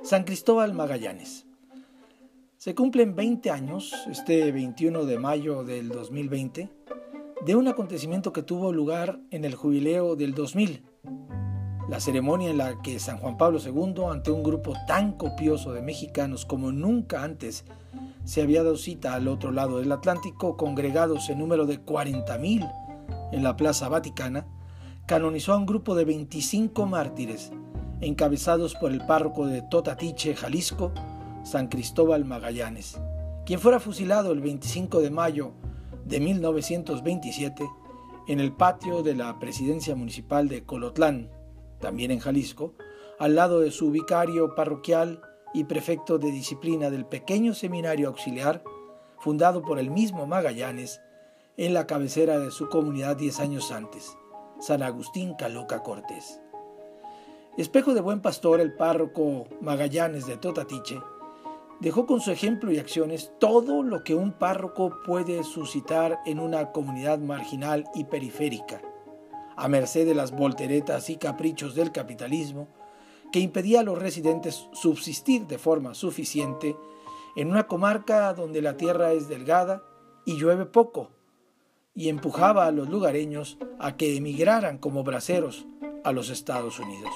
San 0.01 0.23
Cristóbal 0.23 0.73
Magallanes. 0.73 1.45
Se 2.57 2.73
cumplen 2.73 3.15
20 3.15 3.51
años, 3.51 3.93
este 4.09 4.51
21 4.51 5.05
de 5.05 5.19
mayo 5.19 5.63
del 5.63 5.89
2020, 5.89 6.71
de 7.45 7.55
un 7.55 7.67
acontecimiento 7.67 8.33
que 8.33 8.41
tuvo 8.41 8.73
lugar 8.73 9.19
en 9.29 9.45
el 9.45 9.53
jubileo 9.53 10.15
del 10.15 10.33
2000, 10.33 10.81
la 11.91 11.99
ceremonia 11.99 12.49
en 12.49 12.57
la 12.57 12.81
que 12.81 12.99
San 12.99 13.17
Juan 13.17 13.35
Pablo 13.35 13.59
II, 13.59 14.05
ante 14.09 14.31
un 14.31 14.43
grupo 14.43 14.75
tan 14.87 15.11
copioso 15.11 15.73
de 15.73 15.81
mexicanos 15.81 16.45
como 16.45 16.71
nunca 16.71 17.21
antes 17.21 17.65
se 18.23 18.41
había 18.41 18.63
dado 18.63 18.77
cita 18.77 19.13
al 19.13 19.27
otro 19.27 19.51
lado 19.51 19.79
del 19.79 19.91
Atlántico, 19.91 20.55
congregados 20.55 21.29
en 21.29 21.39
número 21.39 21.65
de 21.65 21.85
40.000 21.85 22.71
en 23.33 23.43
la 23.43 23.57
Plaza 23.57 23.89
Vaticana, 23.89 24.47
canonizó 25.05 25.51
a 25.51 25.57
un 25.57 25.65
grupo 25.65 25.93
de 25.93 26.05
25 26.05 26.85
mártires, 26.85 27.51
encabezados 27.99 28.73
por 28.75 28.93
el 28.93 29.05
párroco 29.05 29.45
de 29.45 29.61
Totatiche, 29.61 30.33
Jalisco, 30.33 30.93
San 31.43 31.67
Cristóbal 31.67 32.23
Magallanes, 32.23 33.01
quien 33.45 33.59
fuera 33.59 33.81
fusilado 33.81 34.31
el 34.31 34.39
25 34.39 35.01
de 35.01 35.09
mayo 35.09 35.51
de 36.05 36.21
1927 36.21 37.69
en 38.29 38.39
el 38.39 38.53
patio 38.53 39.03
de 39.03 39.13
la 39.13 39.37
presidencia 39.39 39.93
municipal 39.93 40.47
de 40.47 40.63
Colotlán, 40.63 41.29
también 41.81 42.11
en 42.11 42.19
Jalisco, 42.19 42.73
al 43.19 43.35
lado 43.35 43.59
de 43.59 43.71
su 43.71 43.91
vicario 43.91 44.55
parroquial 44.55 45.21
y 45.53 45.65
prefecto 45.65 46.17
de 46.17 46.31
disciplina 46.31 46.89
del 46.89 47.05
pequeño 47.05 47.53
seminario 47.53 48.07
auxiliar, 48.07 48.63
fundado 49.19 49.61
por 49.61 49.79
el 49.79 49.91
mismo 49.91 50.25
Magallanes, 50.25 51.01
en 51.57 51.73
la 51.73 51.85
cabecera 51.85 52.39
de 52.39 52.51
su 52.51 52.69
comunidad 52.69 53.17
diez 53.17 53.39
años 53.39 53.71
antes, 53.71 54.17
San 54.59 54.81
Agustín 54.81 55.35
Caloca 55.35 55.83
Cortés. 55.83 56.39
Espejo 57.57 57.93
de 57.93 58.01
buen 58.01 58.21
pastor, 58.21 58.61
el 58.61 58.73
párroco 58.73 59.45
Magallanes 59.59 60.25
de 60.25 60.37
Totatiche, 60.37 61.01
dejó 61.81 62.05
con 62.05 62.21
su 62.21 62.31
ejemplo 62.31 62.71
y 62.71 62.79
acciones 62.79 63.33
todo 63.39 63.83
lo 63.83 64.03
que 64.03 64.15
un 64.15 64.31
párroco 64.31 65.01
puede 65.05 65.43
suscitar 65.43 66.19
en 66.25 66.39
una 66.39 66.71
comunidad 66.71 67.19
marginal 67.19 67.85
y 67.93 68.05
periférica, 68.05 68.81
a 69.61 69.67
merced 69.67 70.07
de 70.07 70.15
las 70.15 70.31
volteretas 70.31 71.11
y 71.11 71.17
caprichos 71.17 71.75
del 71.75 71.91
capitalismo, 71.91 72.67
que 73.31 73.39
impedía 73.39 73.81
a 73.81 73.83
los 73.83 73.99
residentes 73.99 74.67
subsistir 74.73 75.45
de 75.45 75.59
forma 75.59 75.93
suficiente 75.93 76.75
en 77.35 77.51
una 77.51 77.67
comarca 77.67 78.33
donde 78.33 78.63
la 78.63 78.75
tierra 78.75 79.13
es 79.13 79.29
delgada 79.29 79.83
y 80.25 80.37
llueve 80.37 80.65
poco, 80.65 81.11
y 81.93 82.09
empujaba 82.09 82.65
a 82.65 82.71
los 82.71 82.89
lugareños 82.89 83.59
a 83.77 83.97
que 83.97 84.17
emigraran 84.17 84.79
como 84.79 85.03
braceros 85.03 85.67
a 86.03 86.11
los 86.11 86.31
Estados 86.31 86.79
Unidos. 86.79 87.13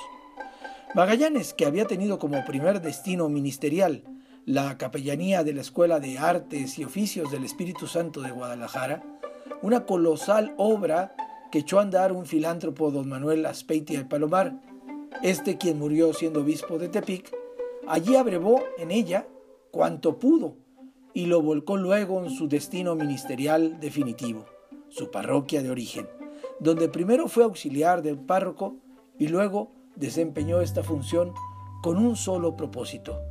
Magallanes, 0.94 1.56
que 1.56 1.66
había 1.66 1.88
tenido 1.88 2.20
como 2.20 2.46
primer 2.46 2.80
destino 2.80 3.28
ministerial 3.28 4.04
la 4.46 4.78
capellanía 4.78 5.44
de 5.44 5.54
la 5.54 5.62
Escuela 5.62 6.00
de 6.00 6.20
Artes 6.20 6.78
y 6.78 6.84
Oficios 6.84 7.32
del 7.32 7.44
Espíritu 7.44 7.88
Santo 7.88 8.22
de 8.22 8.30
Guadalajara, 8.30 9.02
una 9.64 9.88
colosal 9.88 10.54
obra 10.58 11.16
que 11.56 11.60
echó 11.60 11.80
a 11.80 11.84
andar 11.84 12.12
un 12.12 12.26
filántropo 12.26 12.92
don 12.92 13.08
Manuel 13.08 13.46
Aspeitia 13.46 14.00
de 14.00 14.04
Palomar, 14.04 14.60
este 15.24 15.58
quien 15.58 15.80
murió 15.80 16.14
siendo 16.14 16.42
obispo 16.42 16.78
de 16.78 16.90
Tepic, 16.90 17.34
allí 17.88 18.18
abrevó 18.18 18.62
en 18.78 18.92
ella 18.92 19.26
cuanto 19.72 20.20
pudo 20.20 20.58
y 21.14 21.28
lo 21.28 21.42
volcó 21.42 21.78
luego 21.78 22.22
en 22.22 22.30
su 22.30 22.50
destino 22.50 22.94
ministerial 22.96 23.80
definitivo, 23.80 24.44
su 24.90 25.12
parroquia 25.12 25.64
de 25.64 25.70
origen, 25.70 26.10
donde 26.60 26.90
primero 26.90 27.30
fue 27.30 27.46
auxiliar 27.46 28.02
del 28.02 28.18
párroco 28.18 28.76
y 29.18 29.30
luego 29.30 29.72
desempeñó 29.96 30.60
esta 30.60 30.84
función 30.84 31.32
con 31.82 31.98
un 31.98 32.18
solo 32.18 32.58
propósito, 32.58 33.22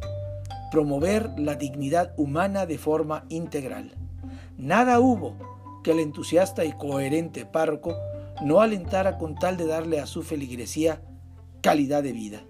promover 0.70 1.28
la 1.36 1.56
dignidad 1.56 2.14
humana 2.16 2.64
de 2.64 2.78
forma 2.78 3.26
integral. 3.28 3.92
Nada 4.56 4.98
hubo 4.98 5.34
que 5.82 5.90
el 5.90 5.98
entusiasta 5.98 6.64
y 6.64 6.72
coherente 6.72 7.44
párroco 7.44 7.94
no 8.42 8.60
alentara 8.60 9.18
con 9.18 9.34
tal 9.34 9.56
de 9.56 9.66
darle 9.66 10.00
a 10.00 10.06
su 10.06 10.22
feligresía 10.22 11.02
calidad 11.60 12.02
de 12.02 12.12
vida. 12.12 12.44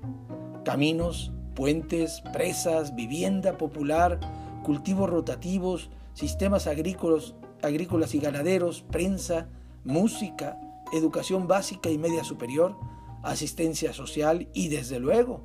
Caminos, 0.65 1.33
puentes, 1.55 2.23
presas, 2.33 2.95
vivienda 2.95 3.57
popular, 3.57 4.19
cultivos 4.65 5.11
rotativos, 5.11 5.91
sistemas 6.15 6.67
agrícolas, 6.67 7.35
agrícolas 7.63 8.15
y 8.15 8.19
ganaderos, 8.19 8.83
prensa, 8.83 9.49
música, 9.85 10.59
educación 10.93 11.47
básica 11.47 11.91
y 11.91 11.99
media 11.99 12.25
superior, 12.25 12.77
asistencia 13.23 13.93
social 13.93 14.49
y 14.53 14.69
desde 14.69 14.99
luego 14.99 15.43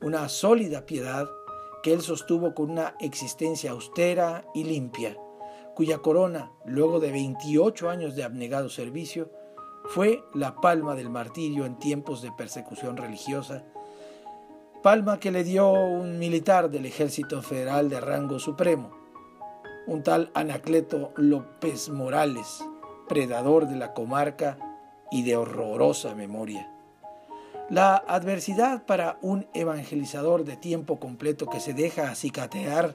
una 0.00 0.28
sólida 0.28 0.86
piedad 0.86 1.28
que 1.82 1.92
él 1.92 2.00
sostuvo 2.00 2.54
con 2.54 2.70
una 2.70 2.94
existencia 3.00 3.72
austera 3.72 4.44
y 4.54 4.64
limpia, 4.64 5.16
cuya 5.74 5.98
corona, 5.98 6.52
luego 6.64 7.00
de 7.00 7.10
28 7.10 7.90
años 7.90 8.16
de 8.16 8.24
abnegado 8.24 8.68
servicio, 8.68 9.30
fue 9.90 10.22
la 10.34 10.54
palma 10.54 10.94
del 10.94 11.10
martirio 11.10 11.66
en 11.66 11.76
tiempos 11.76 12.22
de 12.22 12.30
persecución 12.30 12.96
religiosa, 12.96 13.64
palma 14.84 15.18
que 15.18 15.32
le 15.32 15.42
dio 15.42 15.68
un 15.68 16.20
militar 16.20 16.70
del 16.70 16.86
ejército 16.86 17.42
federal 17.42 17.88
de 17.88 18.00
rango 18.00 18.38
supremo, 18.38 18.92
un 19.88 20.04
tal 20.04 20.30
Anacleto 20.32 21.12
López 21.16 21.88
Morales, 21.88 22.64
predador 23.08 23.66
de 23.66 23.74
la 23.74 23.92
comarca 23.92 24.58
y 25.10 25.24
de 25.24 25.36
horrorosa 25.36 26.14
memoria. 26.14 26.72
La 27.68 27.96
adversidad 27.96 28.86
para 28.86 29.18
un 29.22 29.48
evangelizador 29.54 30.44
de 30.44 30.56
tiempo 30.56 31.00
completo 31.00 31.46
que 31.46 31.58
se 31.58 31.74
deja 31.74 32.12
acicatear 32.12 32.94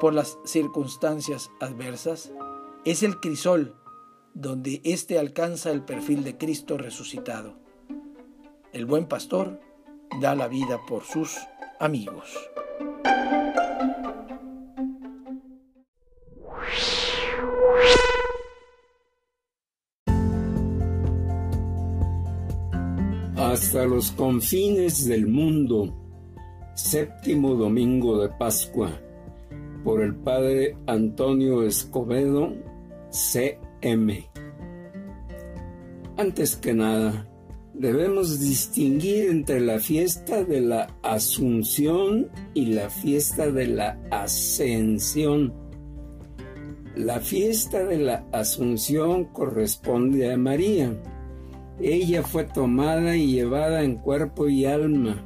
por 0.00 0.14
las 0.14 0.38
circunstancias 0.46 1.50
adversas 1.60 2.32
es 2.86 3.02
el 3.02 3.20
crisol 3.20 3.76
donde 4.34 4.80
éste 4.84 5.18
alcanza 5.18 5.70
el 5.70 5.82
perfil 5.82 6.24
de 6.24 6.36
Cristo 6.36 6.76
resucitado. 6.76 7.54
El 8.72 8.86
buen 8.86 9.06
pastor 9.06 9.60
da 10.20 10.34
la 10.34 10.48
vida 10.48 10.80
por 10.86 11.04
sus 11.04 11.38
amigos. 11.80 12.36
hasta 23.54 23.84
los 23.84 24.10
confines 24.10 25.06
del 25.06 25.28
mundo. 25.28 25.94
Séptimo 26.74 27.54
domingo 27.54 28.20
de 28.20 28.28
Pascua, 28.30 28.90
por 29.84 30.02
el 30.02 30.16
Padre 30.16 30.76
Antonio 30.88 31.62
Escobedo, 31.62 32.52
CM. 33.84 34.26
Antes 36.16 36.56
que 36.56 36.72
nada, 36.72 37.26
debemos 37.74 38.40
distinguir 38.40 39.30
entre 39.30 39.60
la 39.60 39.78
fiesta 39.78 40.42
de 40.42 40.62
la 40.62 40.88
Asunción 41.02 42.30
y 42.54 42.66
la 42.66 42.88
fiesta 42.88 43.50
de 43.50 43.66
la 43.66 43.98
Ascensión. 44.10 45.52
La 46.96 47.20
fiesta 47.20 47.84
de 47.84 47.98
la 47.98 48.24
Asunción 48.32 49.24
corresponde 49.26 50.32
a 50.32 50.36
María 50.38 50.96
ella 51.80 52.22
fue 52.22 52.44
tomada 52.44 53.16
y 53.16 53.32
llevada 53.32 53.82
en 53.82 53.96
cuerpo 53.96 54.48
y 54.48 54.64
alma. 54.64 55.16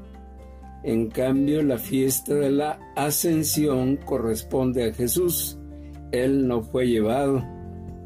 En 0.82 1.08
cambio, 1.08 1.62
la 1.62 1.76
fiesta 1.76 2.34
de 2.34 2.50
la 2.50 2.78
ascensión 2.96 3.96
corresponde 3.96 4.88
a 4.88 4.94
Jesús. 4.94 5.58
Él 6.10 6.48
no 6.48 6.62
fue 6.62 6.86
llevado, 6.86 7.44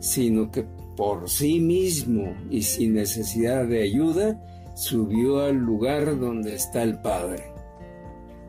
sino 0.02 0.50
que 0.50 0.66
por 0.96 1.30
sí 1.30 1.60
mismo 1.60 2.34
y 2.50 2.62
sin 2.62 2.94
necesidad 2.94 3.66
de 3.66 3.82
ayuda, 3.82 4.42
subió 4.74 5.42
al 5.42 5.56
lugar 5.56 6.18
donde 6.18 6.56
está 6.56 6.82
el 6.82 7.00
Padre. 7.00 7.44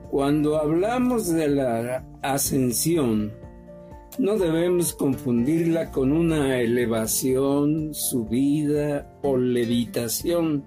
Cuando 0.10 0.58
hablamos 0.58 1.28
de 1.28 1.48
la 1.48 2.04
ascensión, 2.24 3.34
no 4.18 4.38
debemos 4.38 4.94
confundirla 4.94 5.92
con 5.92 6.12
una 6.12 6.60
elevación, 6.60 7.94
subida 7.94 9.16
o 9.22 9.38
levitación. 9.38 10.66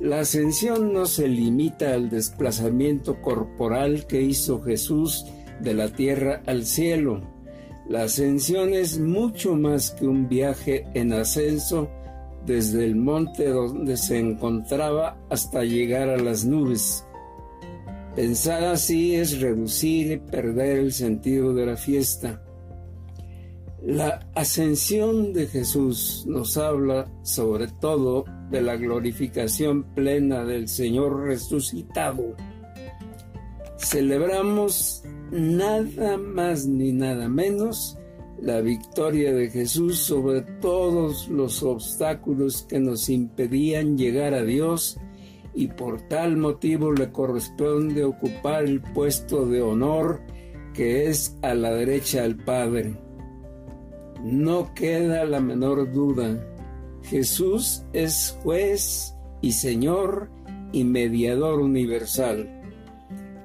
La 0.00 0.20
ascensión 0.20 0.94
no 0.94 1.04
se 1.04 1.28
limita 1.28 1.92
al 1.92 2.08
desplazamiento 2.08 3.20
corporal 3.20 4.06
que 4.06 4.22
hizo 4.22 4.62
Jesús 4.62 5.26
de 5.60 5.74
la 5.74 5.90
tierra 5.90 6.42
al 6.46 6.64
cielo. 6.64 7.33
La 7.88 8.04
ascensión 8.04 8.72
es 8.72 8.98
mucho 8.98 9.56
más 9.56 9.90
que 9.90 10.06
un 10.06 10.28
viaje 10.28 10.86
en 10.94 11.12
ascenso 11.12 11.90
desde 12.46 12.84
el 12.84 12.96
monte 12.96 13.48
donde 13.48 13.96
se 13.96 14.18
encontraba 14.18 15.18
hasta 15.28 15.64
llegar 15.64 16.08
a 16.08 16.16
las 16.16 16.44
nubes. 16.44 17.04
Pensar 18.16 18.64
así 18.64 19.14
es 19.16 19.40
reducir 19.40 20.12
y 20.12 20.16
perder 20.18 20.78
el 20.78 20.92
sentido 20.92 21.52
de 21.52 21.66
la 21.66 21.76
fiesta. 21.76 22.40
La 23.82 24.26
ascensión 24.34 25.34
de 25.34 25.46
Jesús 25.46 26.24
nos 26.26 26.56
habla 26.56 27.06
sobre 27.22 27.68
todo 27.68 28.24
de 28.50 28.62
la 28.62 28.76
glorificación 28.76 29.82
plena 29.94 30.44
del 30.44 30.68
Señor 30.68 31.24
resucitado. 31.24 32.34
Celebramos 33.76 35.02
nada 35.34 36.16
más 36.16 36.64
ni 36.64 36.92
nada 36.92 37.28
menos 37.28 37.98
la 38.40 38.60
victoria 38.60 39.32
de 39.32 39.50
Jesús 39.50 39.98
sobre 39.98 40.42
todos 40.60 41.28
los 41.28 41.62
obstáculos 41.64 42.64
que 42.68 42.78
nos 42.78 43.08
impedían 43.08 43.98
llegar 43.98 44.32
a 44.32 44.44
Dios 44.44 44.96
y 45.52 45.68
por 45.68 46.02
tal 46.02 46.36
motivo 46.36 46.92
le 46.92 47.10
corresponde 47.10 48.04
ocupar 48.04 48.64
el 48.64 48.80
puesto 48.80 49.46
de 49.46 49.60
honor 49.60 50.20
que 50.72 51.08
es 51.08 51.36
a 51.42 51.54
la 51.54 51.72
derecha 51.72 52.22
del 52.22 52.36
Padre. 52.36 52.96
No 54.22 54.72
queda 54.72 55.24
la 55.24 55.40
menor 55.40 55.92
duda, 55.92 56.44
Jesús 57.02 57.82
es 57.92 58.38
juez 58.42 59.16
y 59.40 59.50
Señor 59.52 60.30
y 60.72 60.84
mediador 60.84 61.60
universal. 61.60 62.48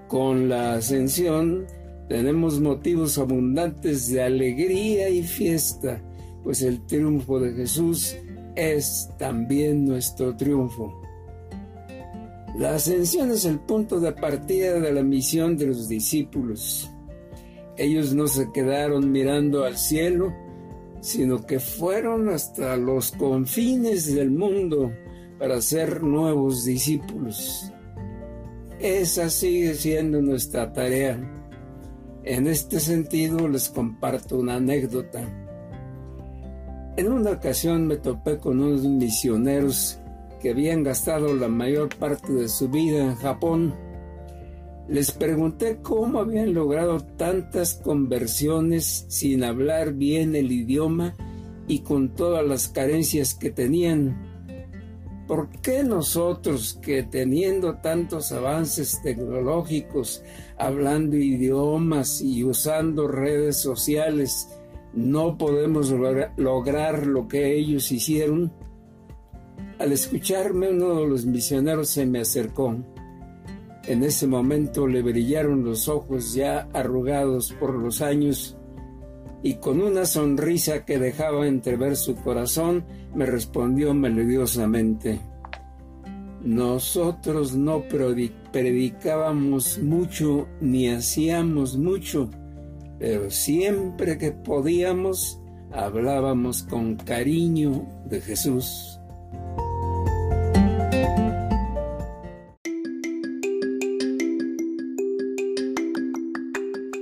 Con 0.08 0.50
la 0.50 0.74
ascensión 0.74 1.68
tenemos 2.10 2.60
motivos 2.60 3.20
abundantes 3.20 4.12
de 4.12 4.24
alegría 4.24 5.10
y 5.10 5.22
fiesta, 5.22 6.02
pues 6.44 6.64
el 6.64 6.84
triunfo 6.88 7.40
de 7.40 7.54
Jesús 7.54 8.18
es 8.56 9.08
también 9.20 9.86
nuestro 9.86 10.36
triunfo. 10.36 11.00
La 12.58 12.74
ascensión 12.74 13.30
es 13.30 13.46
el 13.46 13.60
punto 13.60 14.00
de 14.00 14.12
partida 14.12 14.80
de 14.80 14.92
la 14.92 15.04
misión 15.04 15.56
de 15.56 15.68
los 15.68 15.88
discípulos. 15.88 16.90
Ellos 17.78 18.16
no 18.16 18.28
se 18.28 18.52
quedaron 18.52 19.12
mirando 19.12 19.64
al 19.64 19.78
cielo, 19.78 20.34
sino 21.02 21.46
que 21.46 21.60
fueron 21.60 22.28
hasta 22.30 22.76
los 22.76 23.12
confines 23.12 24.14
del 24.16 24.32
mundo 24.32 24.92
para 25.38 25.62
ser 25.62 26.02
nuevos 26.02 26.66
discípulos. 26.66 27.72
Esa 28.80 29.30
sigue 29.30 29.76
siendo 29.76 30.24
nuestra 30.24 30.74
tarea. 30.74 31.39
En 32.24 32.48
este 32.48 32.80
sentido 32.80 33.48
les 33.48 33.70
comparto 33.70 34.38
una 34.38 34.56
anécdota. 34.56 35.22
En 36.98 37.12
una 37.12 37.32
ocasión 37.32 37.88
me 37.88 37.96
topé 37.96 38.40
con 38.40 38.60
unos 38.60 38.84
misioneros 38.84 40.00
que 40.42 40.50
habían 40.50 40.84
gastado 40.84 41.34
la 41.34 41.48
mayor 41.48 41.90
parte 41.98 42.34
de 42.34 42.50
su 42.50 42.70
vida 42.70 43.04
en 43.04 43.16
Japón. 43.16 43.74
Les 44.90 45.12
pregunté 45.12 45.80
cómo 45.82 46.20
habían 46.20 46.54
logrado 46.54 47.00
tantas 47.00 47.76
conversiones 47.76 49.06
sin 49.08 49.44
hablar 49.44 49.94
bien 49.94 50.36
el 50.36 50.52
idioma 50.52 51.16
y 51.68 51.80
con 51.80 52.16
todas 52.16 52.46
las 52.46 52.68
carencias 52.68 53.34
que 53.34 53.50
tenían. 53.50 54.29
¿Por 55.30 55.50
qué 55.62 55.84
nosotros 55.84 56.80
que 56.82 57.04
teniendo 57.04 57.76
tantos 57.76 58.32
avances 58.32 59.00
tecnológicos, 59.04 60.24
hablando 60.58 61.18
idiomas 61.18 62.20
y 62.20 62.44
usando 62.44 63.08
redes 63.08 63.58
sociales, 63.58 64.50
no 64.92 65.38
podemos 65.38 65.94
lograr 66.36 67.06
lo 67.06 67.28
que 67.28 67.56
ellos 67.56 67.92
hicieron? 67.92 68.52
Al 69.78 69.92
escucharme, 69.92 70.72
uno 70.72 71.02
de 71.02 71.08
los 71.08 71.28
misioneros 71.28 71.90
se 71.90 72.08
me 72.08 72.22
acercó. 72.22 72.76
En 73.86 74.04
ese 74.04 74.26
momento 74.26 74.88
le 74.88 75.04
brillaron 75.04 75.64
los 75.64 75.88
ojos 75.90 76.34
ya 76.34 76.68
arrugados 76.74 77.54
por 77.60 77.76
los 77.76 78.02
años 78.02 78.58
y 79.42 79.56
con 79.56 79.82
una 79.82 80.06
sonrisa 80.06 80.86
que 80.86 81.00
dejaba 81.00 81.48
entrever 81.48 81.96
su 81.96 82.16
corazón 82.16 82.84
me 83.16 83.26
respondió 83.26 83.94
melodiosamente. 83.94 85.20
Nosotros 86.42 87.56
no 87.56 87.84
predicábamos 88.52 89.80
mucho 89.80 90.48
ni 90.62 90.90
hacíamos 90.90 91.78
mucho, 91.78 92.30
pero 92.98 93.30
siempre 93.30 94.18
que 94.18 94.32
podíamos 94.32 95.40
hablábamos 95.72 96.64
con 96.64 96.96
cariño 96.96 97.86
de 98.06 98.22
Jesús. 98.22 99.00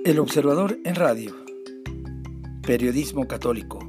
El 0.03 0.19
Observador 0.19 0.79
en 0.85 0.95
Radio. 0.95 1.35
Periodismo 2.67 3.29
católico. 3.29 3.79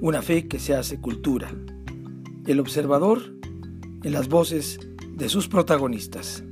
Una 0.00 0.22
fe 0.22 0.48
que 0.48 0.58
se 0.58 0.74
hace 0.74 1.00
cultura. 1.00 1.54
El 2.48 2.58
Observador 2.58 3.22
en 4.02 4.12
las 4.12 4.28
voces 4.28 4.80
de 5.12 5.28
sus 5.28 5.46
protagonistas. 5.46 6.42